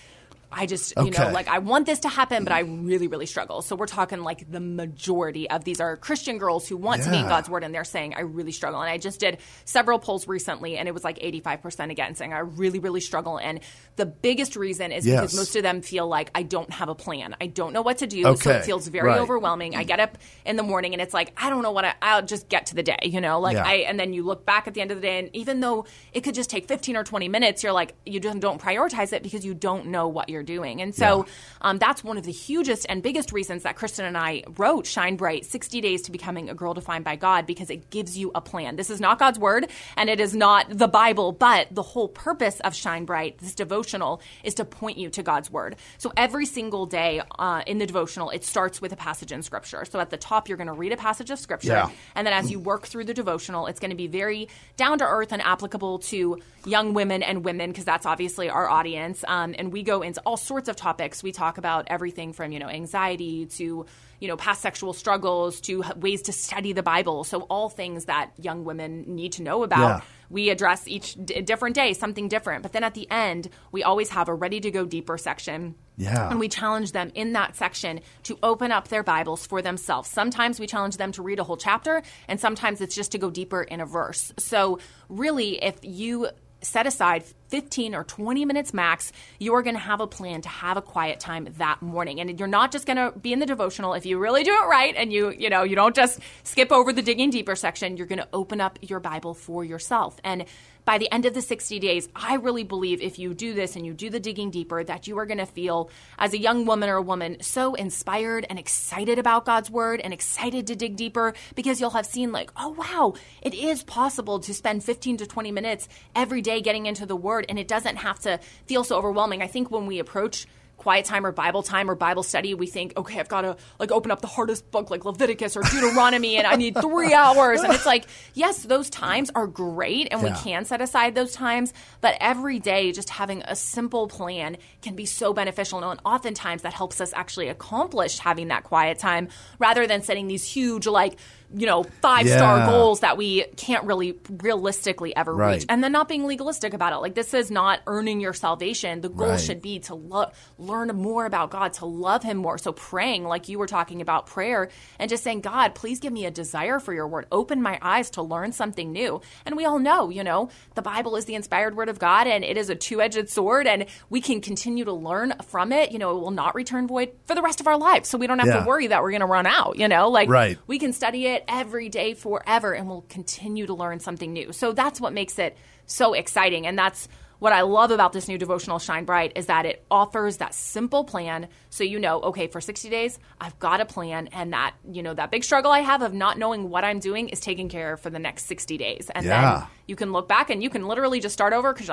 [0.52, 3.62] I just, you know, like I want this to happen, but I really, really struggle.
[3.62, 7.18] So we're talking like the majority of these are Christian girls who want to be
[7.18, 7.30] in Yeah.
[7.30, 8.82] God's word and they're saying, I really struggle.
[8.82, 12.40] And I just did several polls recently and it was like 85% again saying, I
[12.40, 13.38] really, really struggle.
[13.38, 13.60] And
[13.98, 15.20] the biggest reason is Yes.
[15.20, 17.36] because most of them feel like I don't have a plan.
[17.42, 18.24] I don't know what to do.
[18.38, 19.20] So it feels very Right.
[19.20, 19.76] overwhelming.
[19.76, 22.22] I get up in the morning and it's like, I don't know what I, I'll
[22.26, 23.66] just get to the day, you know, like Yeah.
[23.66, 25.86] I, and then you look back at the end of the day and even though
[26.14, 29.24] it could just take 15 or 20 minutes, you're like, you just don't prioritize it
[29.24, 30.82] because you don't know what you're doing.
[30.82, 31.26] And so
[31.62, 35.16] um, that's one of the hugest and biggest reasons that Kristen and I wrote Shine
[35.16, 38.42] Bright 60 Days to Becoming a Girl Defined by God because it gives you a
[38.42, 38.76] plan.
[38.76, 42.60] This is not God's word and it is not the Bible, but the whole purpose
[42.62, 45.76] of Shine Bright, this devotional, is to point you to God's word.
[45.98, 49.86] So every single day uh, in the devotional, it starts with a passage in scripture.
[49.86, 51.70] So at the top, you're going to read a passage of scripture.
[51.70, 51.90] Yeah.
[52.16, 55.06] And then as you work through the devotional, it's going to be very down to
[55.06, 59.24] earth and applicable to young women and women because that's obviously our audience.
[59.28, 61.24] Um, and we go into all sorts of topics.
[61.24, 63.86] We talk about everything from you know anxiety to
[64.20, 67.24] you know past sexual struggles to ways to study the Bible.
[67.24, 69.80] So all things that young women need to know about.
[69.80, 70.02] Yeah.
[70.30, 72.62] We address each d- different day something different.
[72.62, 76.30] But then at the end, we always have a ready to go deeper section Yeah.
[76.30, 80.10] And we challenge them in that section to open up their Bibles for themselves.
[80.10, 83.32] Sometimes we challenge them to read a whole chapter, and sometimes it's just to go
[83.32, 84.34] deeper in a verse.
[84.38, 86.28] So, really, if you
[86.62, 90.78] set aside 15 or 20 minutes max, you're going to have a plan to have
[90.78, 92.20] a quiet time that morning.
[92.20, 94.68] And you're not just going to be in the devotional if you really do it
[94.68, 98.08] right and you, you know, you don't just skip over the digging deeper section, you're
[98.08, 100.20] going to open up your Bible for yourself.
[100.24, 100.46] And
[100.88, 103.86] by the end of the 60 days, I really believe if you do this and
[103.86, 106.88] you do the digging deeper, that you are going to feel, as a young woman
[106.88, 111.34] or a woman, so inspired and excited about God's word and excited to dig deeper
[111.56, 115.52] because you'll have seen, like, oh, wow, it is possible to spend 15 to 20
[115.52, 119.42] minutes every day getting into the word and it doesn't have to feel so overwhelming.
[119.42, 120.48] I think when we approach
[120.78, 123.92] quiet time or Bible time or Bible study, we think, okay, I've got to like
[123.92, 127.62] open up the hardest book like Leviticus or Deuteronomy and I need three hours.
[127.62, 130.30] And it's like, yes, those times are great and Yeah.
[130.34, 134.96] we can set aside those times, but every day just having a simple plan can
[134.96, 135.84] be so beneficial.
[135.84, 140.46] And oftentimes that helps us actually accomplish having that quiet time rather than setting these
[140.48, 141.18] huge, like,
[141.56, 142.70] you know, five star Yeah.
[142.70, 145.54] goals that we can't really realistically ever Right.
[145.56, 145.66] reach.
[145.70, 146.98] And then not being legalistic about it.
[146.98, 149.02] Like, this is not earning your salvation.
[149.02, 149.40] The goal Right.
[149.40, 152.58] should be to lo- learn more about God, to love Him more.
[152.58, 156.26] So praying, like you were talking about prayer, and just saying, God, please give me
[156.26, 157.28] a desire for your word.
[157.32, 159.22] Open my eyes to learn something new.
[159.46, 162.44] And we all know, you know, the Bible is the inspired word of God, and
[162.44, 165.92] it is a two edged sword, and we can continue to learn from it.
[165.92, 168.10] You know, it will not return void for the rest of our lives.
[168.10, 168.60] So we don't have Yeah.
[168.62, 170.10] to worry that we're going to run out, you know?
[170.10, 170.58] Like, Right.
[170.68, 174.52] we can study it every day forever and we'll continue to learn something new.
[174.52, 176.68] So that's what makes it so exciting.
[176.68, 177.08] And that's
[177.40, 181.04] what I love about this new devotional Shine Bright is that it offers that simple
[181.04, 185.04] plan so you know, okay, for 60 days, I've got a plan and that, you
[185.04, 187.94] know, that big struggle I have of not knowing what I'm doing is taken care
[187.94, 189.12] of for the next 60 days.
[189.14, 189.60] And Yeah.
[189.60, 191.90] then you can look back and you can literally just start over because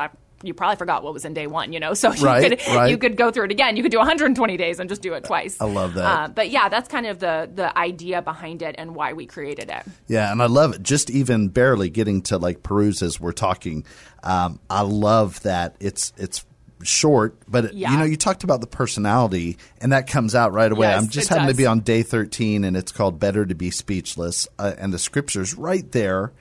[0.47, 1.95] you probably forgot what was in day one, you know?
[2.05, 2.91] So you Right, could right.
[2.91, 3.77] you could go through it again.
[3.77, 5.61] You could do 120 days and just do it twice.
[5.61, 6.05] I love that.
[6.05, 9.71] Uh, but yeah, that's kind of the the idea behind it and why we created
[9.71, 9.83] it.
[10.07, 10.83] Yeah, and I love it.
[10.83, 13.85] Just even barely getting to like peruse as we're talking.
[14.23, 16.45] Um, I love that it's it's
[16.83, 17.93] short, but Yeah.
[17.93, 20.89] you know, you talked about the personality, and that comes out right away.
[20.89, 23.71] Yes, I'm just having to be on day 13, and it's called "Better to Be
[23.71, 26.33] Speechless," uh, and the scriptures right there.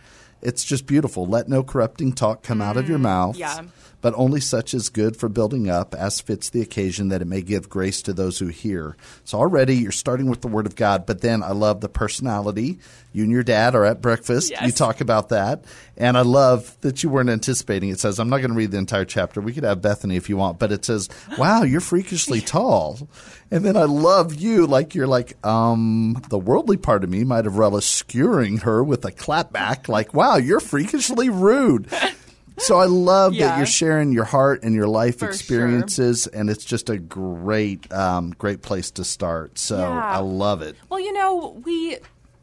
[0.42, 1.26] It's just beautiful.
[1.26, 3.38] Let no corrupting talk come out of your mouth.
[3.38, 3.62] Mm, yeah.
[4.04, 7.42] But only such is good for building up, as fits the occasion, that it may
[7.42, 8.98] give grace to those who hear.
[9.24, 12.80] So already you're starting with the Word of God, but then I love the personality.
[13.14, 14.52] You and your dad are at breakfast.
[14.52, 14.62] Yes.
[14.66, 15.64] You talk about that.
[15.96, 17.92] And I love that you weren't anticipating.
[17.92, 19.40] It says, I'm not going to read the entire chapter.
[19.40, 23.08] We could have Bethany if you want, but it says, wow, you're freakishly tall.
[23.52, 24.68] And then I love you.
[24.68, 29.06] Like, you're like, um, the worldly part of me might have relished skewering her with
[29.06, 29.88] a clapback.
[29.88, 31.88] Like, wow, you're freakishly rude.
[32.58, 36.64] So I love that you're sharing your heart and your life For experiences, and it's
[36.64, 39.58] just a great, um, great place to start.
[39.58, 39.90] So Yeah.
[39.90, 40.76] I love it.
[40.90, 41.98] Well, you know, we.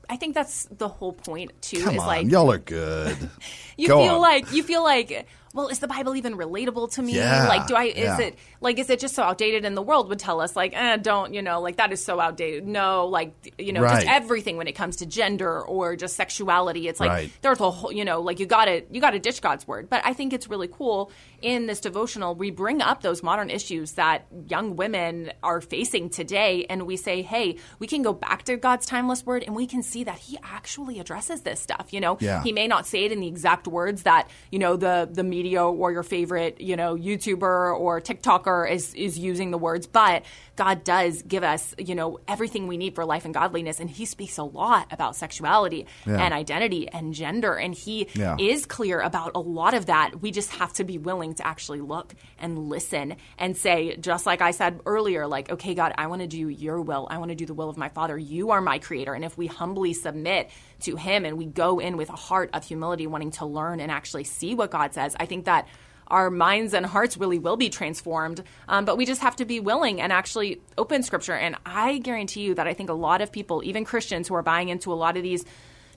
[0.08, 1.84] I think that's the whole point too.
[1.84, 3.16] Come is on, like y'all are good.
[3.76, 4.20] you Go feel on.
[4.20, 7.74] like you feel like well is the bible even relatable to me Yeah, like do
[7.74, 8.18] i is yeah.
[8.20, 10.96] it like is it just so outdated and the world would tell us like eh,
[10.98, 14.04] don't you know like that is so outdated no like you know Right.
[14.04, 17.30] just everything when it comes to gender or just sexuality it's like Right.
[17.42, 20.12] there's a whole you know like you gotta you gotta ditch god's word but i
[20.12, 24.76] think it's really cool in this devotional we bring up those modern issues that young
[24.76, 29.24] women are facing today and we say hey we can go back to god's timeless
[29.24, 32.42] word and we can see that he actually addresses this stuff you know Yeah.
[32.42, 35.64] he may not say it in the exact words that you know the the media
[35.64, 40.24] or your favorite you know YouTuber or TikToker is is using the words, but
[40.56, 44.04] God does give us you know everything we need for life and godliness, and He
[44.04, 46.22] speaks a lot about sexuality Yeah.
[46.24, 48.36] and identity and gender, and He Yeah.
[48.38, 50.20] is clear about a lot of that.
[50.20, 54.40] We just have to be willing to actually look and listen and say, just like
[54.42, 57.06] I said earlier, like, okay, God, I want to do Your will.
[57.10, 58.18] I want to do the will of my Father.
[58.18, 61.96] You are my Creator, and if we humbly submit to Him and we go in
[61.96, 65.26] with a heart of humility, wanting to learn and actually see what God says, I
[65.26, 65.66] think that
[66.10, 68.42] our minds and hearts really will be transformed.
[68.68, 71.34] Um, but we just have to be willing and actually open Scripture.
[71.34, 74.42] And I guarantee you that I think a lot of people, even Christians, who are
[74.42, 75.44] buying into a lot of these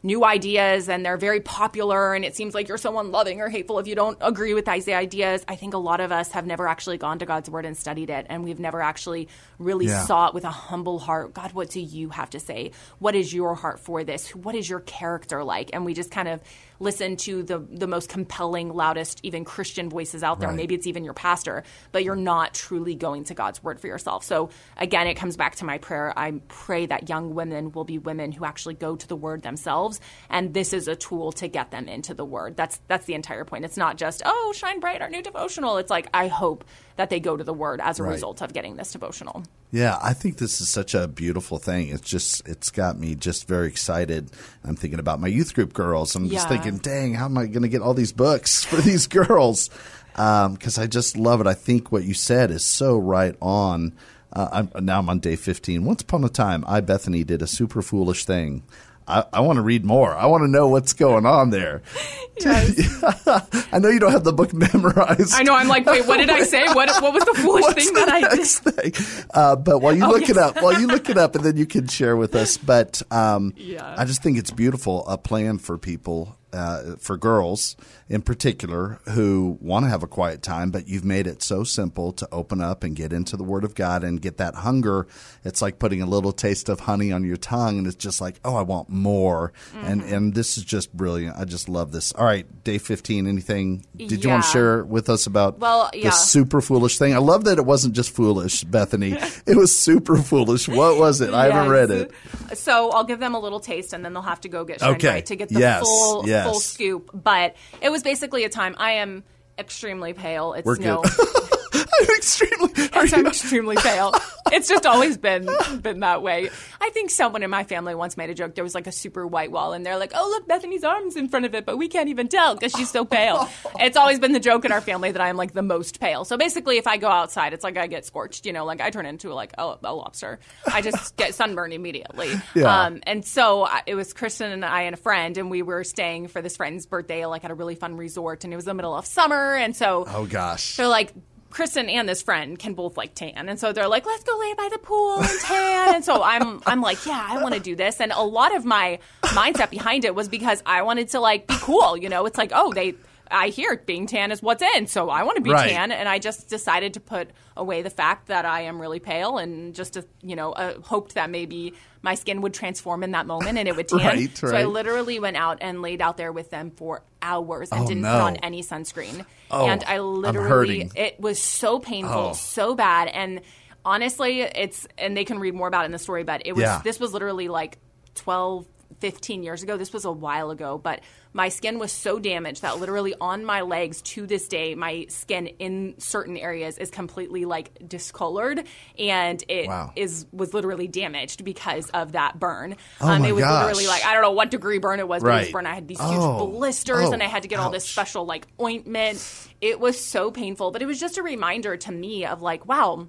[0.06, 3.80] new ideas and they're very popular and it seems like you're someone loving or hateful
[3.80, 5.46] if you don't agree with these ideas.
[5.48, 8.10] I think a lot of us have never actually gone to God's word and studied
[8.10, 10.04] it and we've never actually really Yeah.
[10.04, 12.72] sought with a humble heart, God, what do you have to say?
[13.00, 14.36] What is your heart for this?
[14.36, 15.70] What is your character like?
[15.72, 16.42] And we just kind of
[16.80, 20.50] listen to the the most compelling, loudest, even Christian voices out there.
[20.50, 20.58] Right.
[20.58, 24.24] Maybe it's even your pastor, but you're not truly going to God's word for yourself.
[24.24, 26.14] So again, it comes back to my prayer.
[26.18, 29.54] I pray that young women will be women who actually go to the word themselves
[29.54, 30.00] themselves.
[30.30, 32.56] And this is a tool to get them into the Word.
[32.58, 33.66] That's that's the entire point.
[33.66, 35.78] It's not just oh, shine bright, our new devotional.
[35.78, 36.66] It's like I hope
[36.98, 38.12] that they go to the Word as a Right.
[38.14, 39.44] result of getting this devotional.
[39.72, 41.90] Yeah, I think this is such a beautiful thing.
[41.90, 44.30] It's just it's got me just very excited.
[44.64, 46.16] I'm thinking about my youth group girls.
[46.16, 46.58] I'm just Yeah.
[46.58, 49.70] thinking, dang, how am I going to get all these books for these girls?
[50.16, 51.48] Because I just love it.
[51.48, 53.94] I think what you said is so right on.
[54.32, 55.86] Uh, I'm, now I'm on day 15.
[55.86, 58.64] Once upon a time, I Bethany did a super foolish thing.
[59.08, 60.14] I, I want to read more.
[60.14, 61.82] I want to know what's going on there.
[62.46, 65.34] I know you don't have the book memorized.
[65.34, 65.54] I know.
[65.56, 66.66] I'm like, wait, what did I say?
[66.74, 68.46] What what was the foolish What's thing the that I did?
[68.48, 69.26] thing?
[69.34, 71.58] Uh, but while you Oh, look it up, while you look it up, and then
[71.58, 72.58] you can share with us.
[72.58, 73.96] But um, Yeah.
[73.98, 77.76] I just think it's beautiful a plan for people, uh, for girls
[78.14, 80.70] in particular, who want to have a quiet time.
[80.70, 83.74] But you've made it so simple to open up and get into the Word of
[83.74, 85.08] God and get that hunger.
[85.44, 88.40] It's like putting a little taste of honey on your tongue, and it's just like,
[88.46, 89.52] oh, I want more.
[89.74, 90.14] And Mm-hmm.
[90.14, 91.38] and this is just brilliant.
[91.38, 92.12] I just love this.
[92.14, 93.26] All right, day fifteen.
[93.28, 93.86] Anything?
[93.96, 96.06] Did you want to share with us about Well, yeah.
[96.06, 97.14] this super foolish thing.
[97.14, 99.12] I love that it wasn't just foolish, Bethany.
[99.48, 100.68] it was super foolish.
[100.68, 101.34] What was it?
[101.34, 102.12] I haven't read it.
[102.54, 104.96] So I'll give them a little taste, and then they'll have to go get Shine
[104.96, 105.08] Okay.
[105.08, 106.46] Bright to get the Yes, full yes.
[106.46, 107.10] full scoop.
[107.14, 108.76] But it was basically a time.
[108.78, 109.24] I am
[109.58, 110.54] extremely pale.
[110.54, 111.04] It's We're no.
[112.00, 112.70] I'm extremely.
[112.76, 114.14] Yes, I'm extremely pale.
[114.52, 115.50] It's just always been
[115.82, 116.50] been that way.
[116.80, 118.54] I think someone in my family once made a joke.
[118.54, 121.28] There was like a super white wall, and they're like, "Oh, look, Bethany's arms in
[121.28, 124.32] front of it, but we can't even tell because she's so pale." it's always been
[124.32, 126.24] the joke in our family that I am like the most pale.
[126.24, 128.46] So basically, if I go outside, it's like I get scorched.
[128.46, 130.40] You know, like I turn into like a, a lobster.
[130.72, 132.30] I just get sunburned immediately.
[132.54, 132.84] Yeah.
[132.84, 135.84] Um, and so I, it was Kristen and I and a friend, and we were
[135.84, 138.76] staying for this friend's birthday, like at a really fun resort, and it was the
[138.76, 140.78] middle of summer, and so oh gosh.
[140.78, 141.12] they're like
[141.54, 144.54] Kristen and this friend can both like tan, and so they're like, "Let's go lay
[144.56, 147.76] by the pool and tan." and so I'm, I'm like, "Yeah, I want to do
[147.76, 151.46] this." And a lot of my mindset behind it was because I wanted to like
[151.48, 151.96] be cool.
[151.96, 152.96] You know, it's like, oh, they.
[153.32, 155.72] I hear being tan is what's in, so I want to be Right.
[155.72, 159.38] tan, and I just decided to put away the fact that I am really pale,
[159.38, 163.26] and just to, you know uh, hoped that maybe my skin would transform in that
[163.26, 164.00] moment and it would tan.
[164.00, 167.82] Right, So I literally went out and laid out there with them for hours and
[167.84, 168.12] Oh, didn't no.
[168.12, 172.34] put on any sunscreen, Oh, and I literally it was so painful, Oh.
[172.34, 173.42] so bad, and
[173.86, 176.64] honestly, it's and they can read more about it in the story, but it was
[176.64, 176.82] Yeah.
[176.84, 177.78] this was literally like
[178.16, 178.66] 12,
[179.00, 179.78] 15 years ago.
[179.78, 181.02] This was a while ago, but
[181.34, 185.48] my skin was so damaged that literally on my legs to this day, my skin
[185.48, 188.64] in certain areas is completely like discolored,
[189.00, 190.30] and it is Wow.
[190.32, 192.76] was literally damaged because of that burn.
[193.02, 193.64] Oh um, my it was gosh.
[193.66, 195.66] literally like I don't know what degree burn it was, but it was burn.
[195.66, 196.48] I had these huge Oh.
[196.48, 199.20] blisters, Oh, and I had to get all this special like ointment.
[199.62, 203.08] It was so painful, but it was just a reminder to me of like, wow.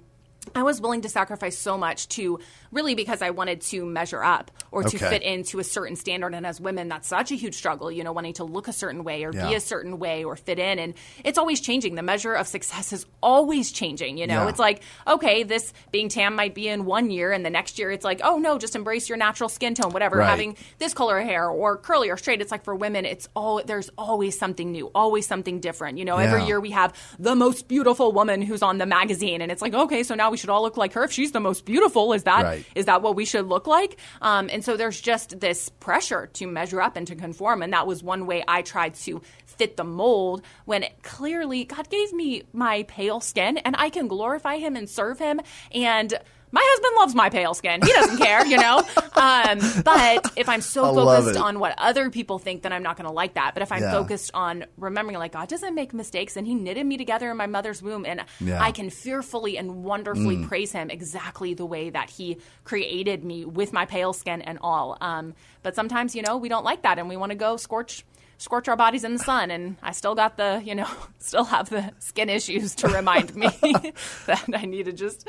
[0.53, 2.39] I was willing to sacrifice so much to
[2.71, 5.09] really because I wanted to measure up or to Okay.
[5.09, 6.33] fit into a certain standard.
[6.33, 9.03] And as women, that's such a huge struggle, you know, wanting to look a certain
[9.03, 9.47] way or Yeah.
[9.49, 10.77] be a certain way or fit in.
[10.79, 11.95] And it's always changing.
[11.95, 14.43] The measure of success is always changing, you know?
[14.43, 14.49] Yeah.
[14.49, 17.91] It's like, okay, this being tan might be in one year, and the next year
[17.91, 20.17] it's like, oh no, just embrace your natural skin tone, whatever.
[20.17, 20.29] Right.
[20.29, 22.41] Having this color of hair or curly or straight.
[22.41, 25.97] It's like for women, it's all there's always something new, always something different.
[25.97, 29.51] You know, every year we have the most beautiful woman who's on the magazine, and
[29.51, 31.03] it's like, okay, so now we should all look like her.
[31.03, 32.85] If she's the most beautiful, is that is Right.
[32.85, 33.97] that what we should look like?
[34.21, 37.87] Um, and so there's just this pressure to measure up and to conform, and that
[37.87, 42.83] was one way I tried to fit the mold when clearly God gave me my
[42.83, 45.39] pale skin, and I can glorify Him and serve Him
[45.73, 46.13] and.
[46.55, 47.81] My husband loves my pale skin.
[47.83, 48.81] He doesn't care, you know.
[49.17, 52.97] Um, but if I'm so I focused on what other people think, then I'm not
[52.97, 53.53] going to like that.
[53.53, 53.91] But if I'm Yeah.
[53.91, 57.47] focused on remembering, like God doesn't make mistakes, and He knitted me together in my
[57.47, 58.61] mother's womb, and Yeah.
[58.61, 63.71] I can fearfully and wonderfully praise Him exactly the way that He created me with
[63.71, 64.97] my pale skin and all.
[64.99, 68.03] Um, but sometimes, you know, we don't like that, and we want to go scorch.
[68.37, 70.87] Scorch our bodies in the sun, and I still got the, you know,
[71.19, 73.47] still have the skin issues to remind me
[74.25, 75.27] that I need to just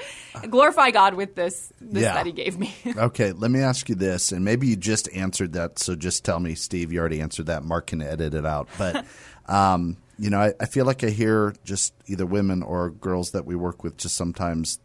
[0.51, 2.15] glorify God with this, this Yeah.
[2.15, 2.75] that He gave me.
[2.97, 6.41] Okay, let me ask you this, and maybe you just answered that, so just tell
[6.41, 7.63] me, Steve, you already answered that.
[7.65, 8.69] Mark can edit it out.
[8.79, 9.05] But,
[9.47, 13.45] um, you know, I, I feel like I hear just either women or girls that
[13.47, 14.79] we work with just sometimes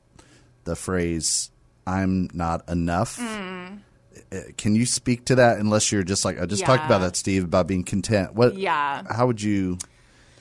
[0.65, 1.49] the phrase,
[1.88, 3.17] I'm not enough.
[3.19, 3.77] Hmm.
[4.31, 7.15] Uh, Can you speak to that unless you're just like, I just talked about that,
[7.15, 8.33] Steve, about being content.
[8.33, 8.55] What?
[8.55, 9.03] Yeah.
[9.09, 9.77] How would you,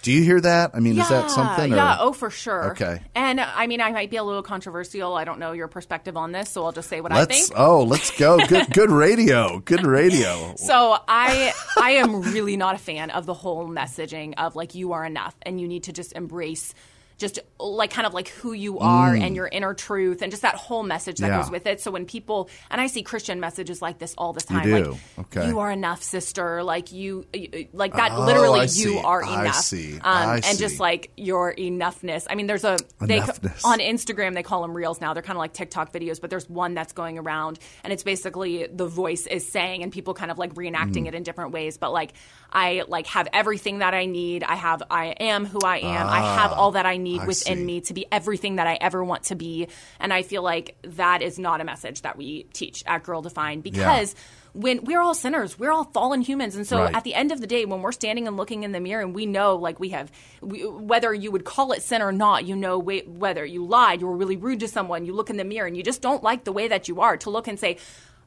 [0.02, 0.70] do you hear that?
[0.74, 1.72] I mean, is that something?
[1.72, 1.76] Or?
[1.76, 2.70] Yeah, oh, for sure.
[2.70, 3.02] Okay.
[3.14, 5.14] And uh, I mean, I might be a little controversial.
[5.14, 7.52] I don't know your perspective on this, so I'll just say what Let's, I think.
[7.58, 8.38] oh, let's go.
[8.46, 9.58] Good, good radio.
[9.58, 10.54] Good radio.
[10.56, 14.92] So I I am really not a fan of the whole messaging of like you
[14.92, 16.72] are enough and you need to just embrace
[17.20, 20.54] just like kind of like who you are and your inner truth and just that
[20.56, 21.34] whole message that Mm.
[21.36, 21.42] Yeah.
[21.42, 21.80] goes with it.
[21.80, 24.90] So when people and I see Christian messages like this all the time, do?
[24.92, 25.46] like Okay.
[25.48, 26.62] you are enough, sister.
[26.64, 27.26] Like you,
[27.72, 28.12] like that.
[28.12, 28.98] Oh, literally, I you see.
[28.98, 29.54] are I enough.
[29.56, 29.94] see.
[29.94, 30.56] Um, I and see.
[30.58, 32.26] just like your enoughness.
[32.28, 33.64] I mean, there's a they Enoughness.
[33.64, 35.12] on Instagram they call them reels now.
[35.14, 38.66] They're kind of like TikTok videos, but there's one that's going around, and it's basically
[38.66, 41.08] the voice is saying, and people kind of like reenacting Mm.
[41.08, 41.76] it in different ways.
[41.76, 42.14] But like,
[42.52, 44.42] I like have everything that I need.
[44.42, 46.08] I have, I am who I am.
[46.08, 47.64] I have all that I need Ah, I within see.
[47.64, 49.68] me to be everything that I ever want to be.
[49.98, 53.62] And I feel like that is not a message that we teach at Girl Defined
[53.62, 54.14] because.
[54.52, 56.92] When we're all sinners, we're all fallen humans, and so Right.
[56.96, 59.14] at the end of the day, when we're standing and looking in the mirror, and
[59.14, 62.56] we know, like we have, we, whether you would call it sin or not, you
[62.56, 65.68] know, whether you lied, you were really rude to someone, you look in the mirror
[65.68, 67.76] and you just don't like the way that you are, to look and say,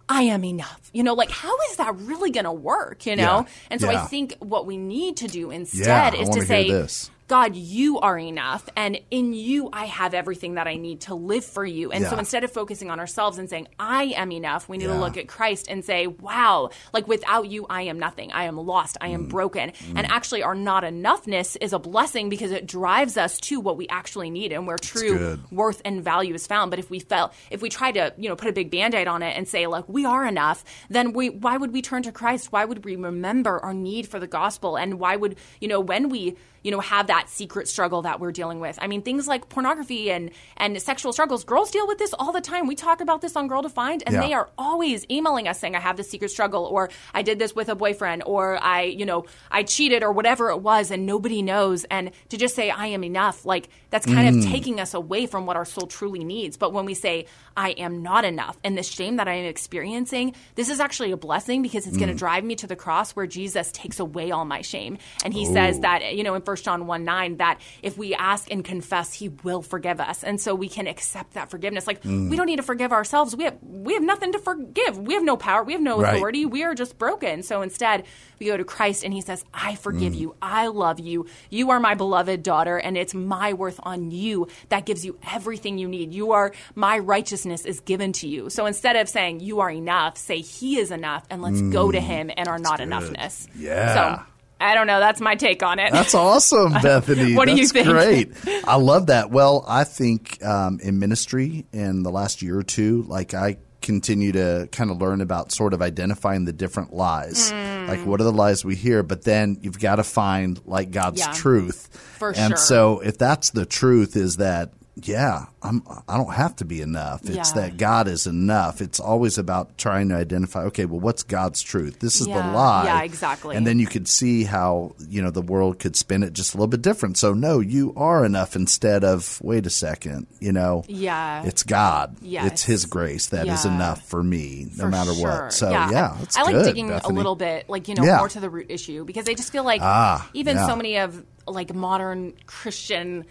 [0.10, 0.90] I am enough.
[0.94, 3.06] You know, like how is that really going to work?
[3.06, 3.46] You know, Yeah.
[3.72, 7.10] and so I think what we need to do instead Yeah, is wanna say, this.
[7.28, 11.46] God, you are enough, and in you, I have everything that I need to live
[11.46, 11.92] for you.
[11.92, 14.94] And so instead of focusing on ourselves and saying, I am enough, we need to
[15.00, 18.32] look at Christ and say, wow, like without you, I am nothing.
[18.34, 18.98] I am lost.
[19.00, 19.14] I Mm.
[19.14, 19.72] am broken.
[19.96, 23.88] And actually, our not enoughness is a blessing because it drives us to what we
[23.88, 26.72] actually need and where true worth and value is found.
[26.72, 29.24] But if we felt, if we try to, you know, put a big band-aid on
[29.24, 32.52] it and say, like, we are enough, then we, why would we turn to Christ?
[32.52, 34.76] Why would we remember our need for the gospel?
[34.78, 38.32] And why would, you know, when we, you know, have that secret struggle that we're
[38.32, 38.78] dealing with.
[38.82, 41.44] I mean, things like pornography and and sexual struggles.
[41.44, 42.68] Girls deal with this all the time.
[42.68, 44.22] We talk about this on Girl Defined, and Yeah.
[44.22, 47.54] they are always emailing us saying, "I have this secret struggle," or "I did this
[47.56, 51.42] with a boyfriend," or "I, you know, I cheated," or whatever it was, and nobody
[51.42, 51.84] knows.
[51.86, 54.46] And to just say, "I am enough," like that's kind Mm.
[54.46, 56.58] of taking us away from what our soul truly needs.
[56.58, 57.26] But when we say,
[57.58, 61.18] "I am not enough," and the shame that I am experiencing, this is actually a
[61.18, 62.14] blessing because it's going Mm.
[62.14, 65.46] to drive me to the cross where Jesus takes away all my shame, and He
[65.46, 69.12] says that you know in First John one nine that if we ask and confess,
[69.12, 71.88] He will forgive us, and so we can accept that forgiveness.
[71.88, 72.30] Like Mm.
[72.30, 73.36] we don't need to forgive ourselves.
[73.36, 75.00] We have we have nothing to forgive.
[75.00, 75.64] We have no power.
[75.64, 76.16] We have no Right.
[76.16, 76.46] authority.
[76.46, 77.42] We are just broken.
[77.42, 78.04] So instead,
[78.40, 79.78] we go to Christ, and He says, "I Mm.
[79.80, 80.36] forgive you.
[80.44, 81.26] I love you.
[81.50, 85.80] You are my beloved daughter, and it's my worth on you that gives you everything
[85.80, 86.14] you need.
[86.14, 88.52] You are my righteousness is given to you.
[88.52, 92.00] So instead of saying you are enough, say He is enough, and let's go to
[92.00, 92.84] Him and our not Mm.
[92.84, 92.90] good.
[93.18, 93.48] enoughness.
[93.58, 93.94] Yeah.
[94.18, 94.22] So
[94.64, 95.00] I don't know.
[95.00, 95.92] That's my take on it.
[95.92, 97.36] That's awesome, Bethany.
[97.36, 97.88] What do you think?
[97.88, 98.32] Great.
[98.66, 99.30] I love that.
[99.32, 104.32] Well, I think um, in ministry in the last year or two, like I continue
[104.32, 107.52] to kind of learn about sort of identifying the different lies.
[107.52, 107.88] Mm.
[107.90, 109.04] Like what are the lies we hear?
[109.04, 111.34] But then you've got to find like God's Yeah.
[111.34, 111.90] truth.
[112.18, 112.58] For and sure.
[112.58, 117.22] so if that's the truth, is that yeah, I'm I don't have to be enough.
[117.24, 117.62] It's Yeah.
[117.62, 118.80] that God is enough.
[118.82, 122.00] It's always about trying to identify, okay, well what's God's truth?
[122.00, 122.84] This is the lie.
[122.86, 123.56] Yeah, exactly.
[123.56, 126.58] And then you could see how you know the world could spin it just a
[126.58, 127.18] little bit different.
[127.18, 130.84] So no, you are enough instead of wait a second, you know.
[130.88, 131.44] Yeah.
[131.44, 132.16] It's God.
[132.22, 132.46] Yes.
[132.52, 133.74] It's His grace that is Yeah.
[133.76, 135.44] enough for me, no For matter sure.
[135.44, 135.54] what.
[135.54, 137.14] So yeah, I- it's I like good, digging Bethany.
[137.14, 138.18] a little bit, like you know, Yeah.
[138.18, 140.68] more to the root issue because I just feel like Ah, even yeah.
[140.68, 143.26] so many of like modern Christian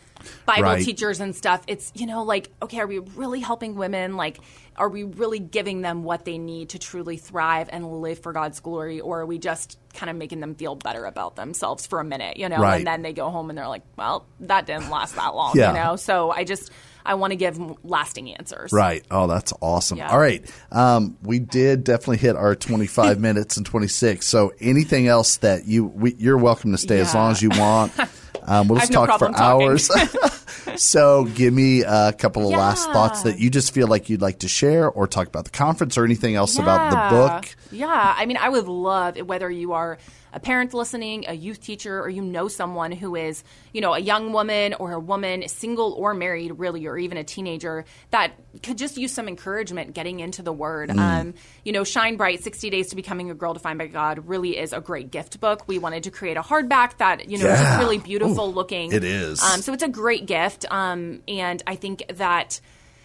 [0.47, 0.85] Bible Right.
[0.85, 4.17] teachers and stuff, it's you know like okay, are we really helping women?
[4.17, 4.39] Like,
[4.77, 8.61] are we really giving them what they need to truly thrive and live for God's
[8.61, 12.05] glory, or are we just kind of making them feel better about themselves for a
[12.05, 12.79] minute, you know, Right.
[12.79, 15.69] and then they go home and they're like, well, that didn't last that long, Yeah.
[15.73, 15.97] you know.
[15.97, 16.71] So I just
[17.05, 19.05] I want to give lasting answers, Right.
[19.11, 19.99] Oh, that's awesome.
[19.99, 20.11] Yeah.
[20.11, 20.45] All right.
[20.71, 24.27] Um, we did definitely hit our 25 minutes and 26.
[24.27, 27.93] So anything else that you, we, you're welcome to stay as long as you want.
[28.45, 29.41] Um, we'll just no talk for talking.
[29.69, 29.89] hours.
[30.77, 34.41] so give me a couple of last thoughts that you just feel like you'd like
[34.41, 37.57] to share or talk about the conference or anything else about the book.
[37.73, 39.99] Yeah, I mean, I would love whether you are
[40.35, 43.99] a parent listening, a youth teacher, or you know someone who is, you know, a
[43.99, 48.79] young woman or a woman, single or married, really, or even a teenager that could
[48.79, 50.89] just use some encouragement getting into the Word.
[50.89, 50.99] Mm.
[50.99, 54.57] Um, you know, Shine Bright: Sixty Days to Becoming a Girl Defined by God really
[54.57, 55.69] is a great gift book.
[55.69, 57.57] We wanted to create a hardback that you know Yeah.
[57.63, 58.93] just really beautiful looking.
[58.93, 59.43] it is.
[59.43, 62.59] Um, so it's a great gift, um, and I think that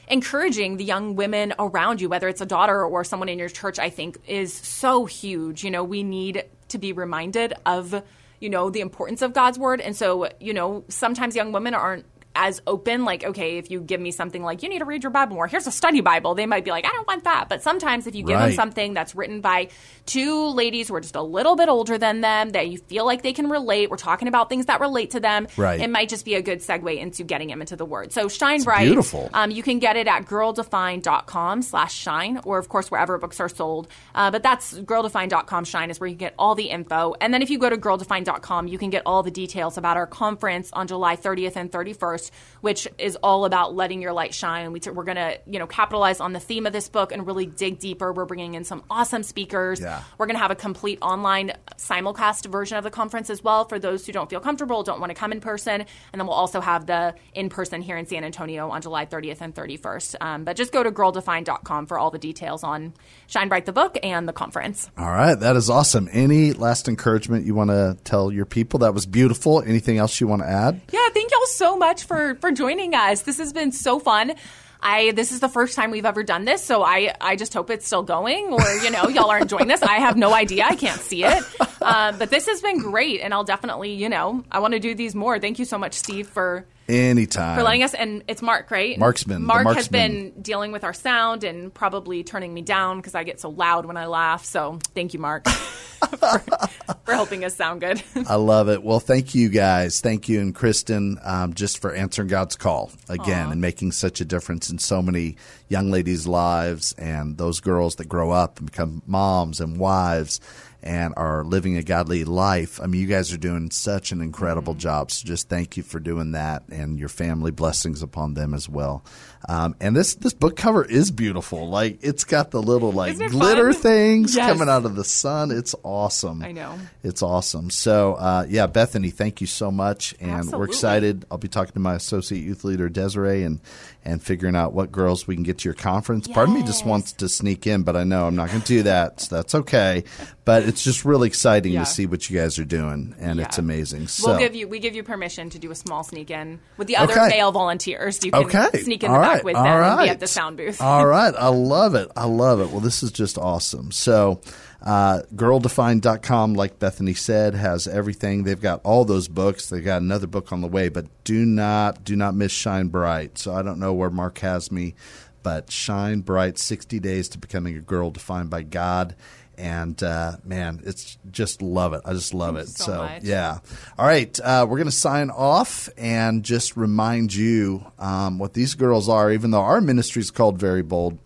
[0.07, 3.79] encouraging the young women around you, whether it's a daughter or someone in your church,
[3.79, 5.63] I think is so huge.
[5.63, 8.03] You know, we need to be reminded of,
[8.39, 9.81] you know, the importance of God's word.
[9.81, 12.05] And so, you know, sometimes young women aren't
[12.37, 15.09] as open like okay if you give me something like you need to read your
[15.11, 17.61] bible more here's a study bible they might be like i don't want that but
[17.63, 19.67] sometimes if you give them something that's written by
[20.05, 23.21] two ladies who are just a little bit older than them that you feel like
[23.23, 25.81] they can relate we're talking about things that relate to them Right.
[25.81, 28.61] it might just be a good segue into getting them into the word so shine
[28.63, 29.29] bright beautiful.
[29.33, 33.49] um, you can get it at girldefined.com slash shine, or of course, wherever books are
[33.49, 33.87] sold.
[34.15, 37.15] Uh, but that's girldefined.com shine is where you can get all the info.
[37.19, 40.07] And then if you go to girldefined.com, you can get all the details about our
[40.07, 42.26] conference on July 30th and 31st.
[42.27, 44.71] 31st, which is all about letting your light shine.
[44.71, 47.25] We t- we're going to, you know, capitalize on the theme of this book and
[47.25, 48.11] really dig deeper.
[48.11, 49.79] We're bringing in some awesome speakers.
[49.79, 50.03] Yeah.
[50.17, 53.79] We're going to have a complete online simulcast version of the conference as well for
[53.79, 55.81] those who don't feel comfortable, don't want to come in person.
[55.81, 59.41] And then we'll also have the in person here in San Antonio on July 30th
[59.41, 60.15] and 31st.
[60.21, 62.93] Um, but just go to girldefined.com for all the details on
[63.27, 64.89] Shine Bright the book and the conference.
[64.97, 66.09] All right, that is awesome.
[66.11, 68.79] Any last encouragement you want to tell your people?
[68.79, 69.61] That was beautiful.
[69.61, 70.81] Anything else you want to add?
[70.91, 73.21] Yeah, thank y'all so much for for joining us.
[73.21, 74.33] This has been so fun.
[74.81, 77.69] I this is the first time we've ever done this, so I I just hope
[77.69, 79.81] it's still going, or you know, y'all are enjoying this.
[79.81, 81.43] I have no idea, I can't see it,
[81.81, 84.93] um, but this has been great, and I'll definitely, you know, I want to do
[84.93, 85.39] these more.
[85.39, 87.57] Thank you so much, Steve, for Anytime.
[87.57, 87.93] for letting us.
[87.93, 88.97] And it's Mark, right?
[88.97, 93.15] Mark's been- Mark has been dealing with our sound and probably turning me down because
[93.15, 94.45] I get so loud when I laugh.
[94.45, 98.01] So thank you, Mark, for, for helping us sound good.
[98.27, 98.83] I love it.
[98.83, 99.99] Well, thank you guys.
[99.99, 104.25] Thank you and Kristen um, just for answering God's call again and making such a
[104.25, 105.37] difference in so many
[105.69, 110.39] young ladies' lives and those girls that grow up and become moms and wives
[110.87, 112.79] and are living a godly life.
[112.81, 114.79] I mean, you guys are doing such an incredible mm-hmm.
[114.79, 115.11] job.
[115.11, 119.03] So just thank you for doing that and your family blessings upon them as well.
[119.47, 121.69] Um, and this this book cover is beautiful.
[121.69, 123.81] Like it's got the little like glitter fun?
[123.81, 124.47] things Yes.
[124.49, 125.51] coming out of the sun.
[125.51, 126.41] It's awesome.
[126.43, 126.77] I know.
[127.03, 127.69] It's awesome.
[127.69, 131.25] So, uh, yeah, Bethany, thank you so much, and we're excited.
[131.31, 133.59] I'll be talking to my associate youth leader Desiree and
[134.03, 136.27] and figuring out what girls we can get to your conference.
[136.29, 138.67] Part of me just wants to sneak in, but I know I'm not going to
[138.67, 139.19] do that.
[139.19, 140.05] So that's okay.
[140.45, 141.81] But it's just really exciting Yeah.
[141.81, 144.07] to see what you guys are doing, and it's amazing.
[144.07, 146.87] So, We'll give you we give you permission to do a small sneak in with
[146.87, 147.27] the other Okay.
[147.29, 148.23] male volunteers.
[148.23, 148.81] You can Okay.
[148.83, 149.43] sneak in All the right.
[149.43, 150.81] with All them and be at the sound booth.
[150.81, 151.33] All right.
[151.35, 152.09] I love it.
[152.15, 152.69] I love it.
[152.69, 153.91] Well, this is just awesome.
[153.91, 154.41] So,
[154.81, 158.43] uh, girldefined.com, like Bethany said, has everything.
[158.43, 159.69] They've got all those books.
[159.69, 163.37] They've got another book on the way, but do not, do not miss Shine Bright.
[163.37, 164.95] So I don't know where Mark has me,
[165.43, 169.15] but Shine Bright 60 Days to Becoming a Girl Defined by God.
[169.57, 172.01] And uh, man, it's just love it.
[172.05, 172.79] I just love Thank it.
[172.79, 173.59] you so yeah.
[173.97, 178.75] All right, uh, we're going to sign off and just remind you um, what these
[178.75, 179.31] girls are.
[179.31, 181.17] Even though our ministry is called Very Bold,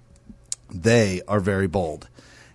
[0.73, 2.07] they are very bold.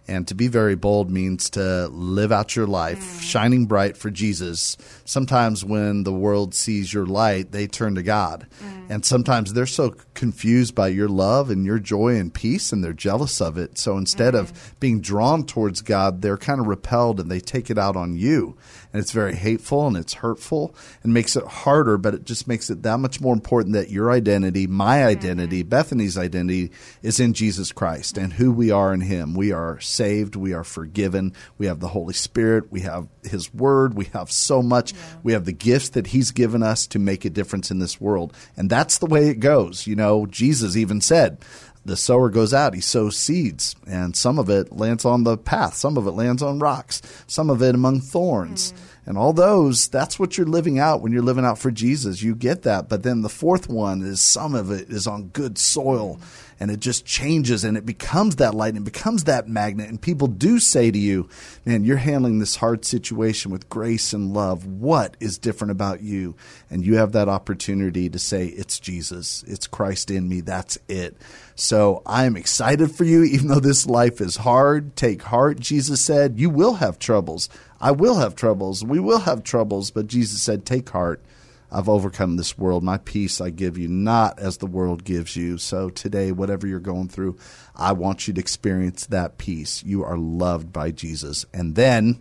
[0.09, 3.20] And to be very bold means to live out your life mm.
[3.22, 4.76] shining bright for Jesus.
[5.04, 8.46] Sometimes when the world sees your light, they turn to God.
[8.62, 8.86] Mm.
[8.88, 12.92] And sometimes they're so confused by your love and your joy and peace and they're
[12.92, 13.78] jealous of it.
[13.78, 14.80] So instead of mm.
[14.80, 18.57] being drawn towards God, they're kind of repelled and they take it out on you.
[18.92, 22.70] And it's very hateful and it's hurtful and makes it harder, but it just makes
[22.70, 25.09] it that much more important that your identity, my mm-hmm.
[25.09, 26.70] identity, Bethany's identity
[27.02, 29.34] is in Jesus Christ and who we are in Him.
[29.34, 33.94] We are saved, we are forgiven, we have the Holy Spirit, we have His Word,
[33.94, 34.92] we have so much.
[35.22, 38.32] We have the gifts that He's given us to make a difference in this world.
[38.57, 39.86] And that's the way it goes.
[39.86, 41.38] You know, Jesus even said,
[41.86, 45.74] the sower goes out, he sows seeds, and some of it lands on the path,
[45.74, 48.72] some of it lands on rocks, some of it among thorns.
[48.72, 48.76] Mm.
[49.07, 52.22] And all those, that's what you're living out when you're living out for Jesus.
[52.22, 52.88] You get that.
[52.88, 56.45] But then the fourth one is some of it is on good soil mm.
[56.59, 59.88] And it just changes and it becomes that light and it becomes that magnet.
[59.88, 61.28] And people do say to you,
[61.64, 64.64] man, you're handling this hard situation with grace and love.
[64.66, 66.34] What is different about you?
[66.70, 70.40] And you have that opportunity to say, it's Jesus, it's Christ in me.
[70.40, 71.16] That's it.
[71.57, 74.94] So I'm excited for you, even though this life is hard.
[74.96, 75.59] Take heart.
[75.59, 77.48] Jesus said, You will have troubles.
[77.80, 78.84] I will have troubles.
[78.84, 79.90] We will have troubles.
[79.90, 81.22] But Jesus said, Take heart.
[81.71, 82.85] I've overcome this world.
[82.85, 85.59] My peace I give you, not as the world gives you.
[85.59, 87.37] So today, whatever you're going through,
[87.75, 89.83] I want you to experience that peace.
[89.85, 91.45] You are loved by Jesus.
[91.53, 92.21] And then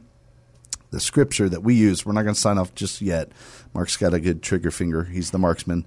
[0.92, 3.32] the scripture that we use, we're not going to sign off just yet.
[3.74, 5.04] Mark's got a good trigger finger.
[5.04, 5.86] He's the marksman.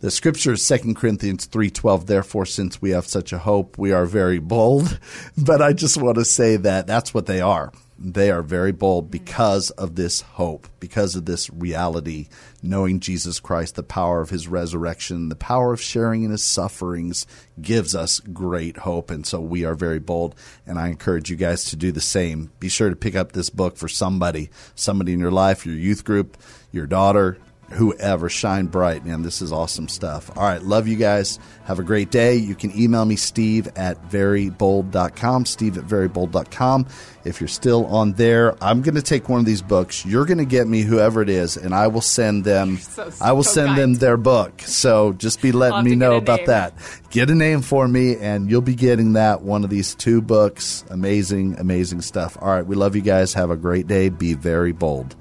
[0.00, 4.04] The scripture is 2 Corinthians 3:12 therefore since we have such a hope we are
[4.04, 4.98] very bold
[5.38, 9.10] but I just want to say that that's what they are they are very bold
[9.10, 12.28] because of this hope because of this reality
[12.62, 17.26] knowing Jesus Christ the power of his resurrection the power of sharing in his sufferings
[17.60, 19.10] gives us great hope.
[19.10, 20.34] And so we are very bold
[20.66, 22.50] and I encourage you guys to do the same.
[22.60, 26.04] Be sure to pick up this book for somebody somebody in your life your youth
[26.04, 26.36] group
[26.72, 27.38] your daughter
[27.70, 29.22] whoever shine bright man.
[29.22, 30.30] This is awesome stuff.
[30.36, 31.38] All right love you guys.
[31.64, 32.36] Have a great day.
[32.36, 36.86] You can email me steve at verybold.com steve at verybold.com
[37.24, 40.06] if you're still on there i'm going to take one of these books.
[40.06, 43.32] You're going to get me whoever it is and i will send them so- i
[43.32, 44.62] will send them their book.
[44.62, 46.46] So just be letting me know about name.
[46.46, 46.74] that.
[47.10, 50.84] Get a name for me and you'll be getting that one of these two books.
[50.90, 52.36] Amazing amazing stuff.
[52.40, 53.34] All right we love you guys.
[53.34, 54.08] Have a great day.
[54.08, 55.16] Be very bold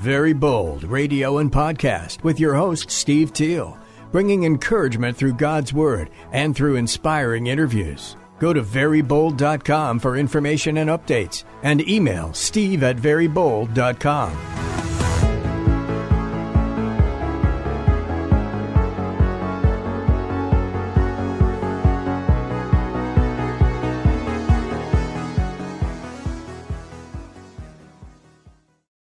[0.00, 3.78] Very Bold Radio and Podcast with your host, Steve Teal,
[4.10, 8.16] bringing encouragement through God's Word and through inspiring interviews.
[8.38, 15.09] Go to verybold.com for information and updates and email steve at verybold.com.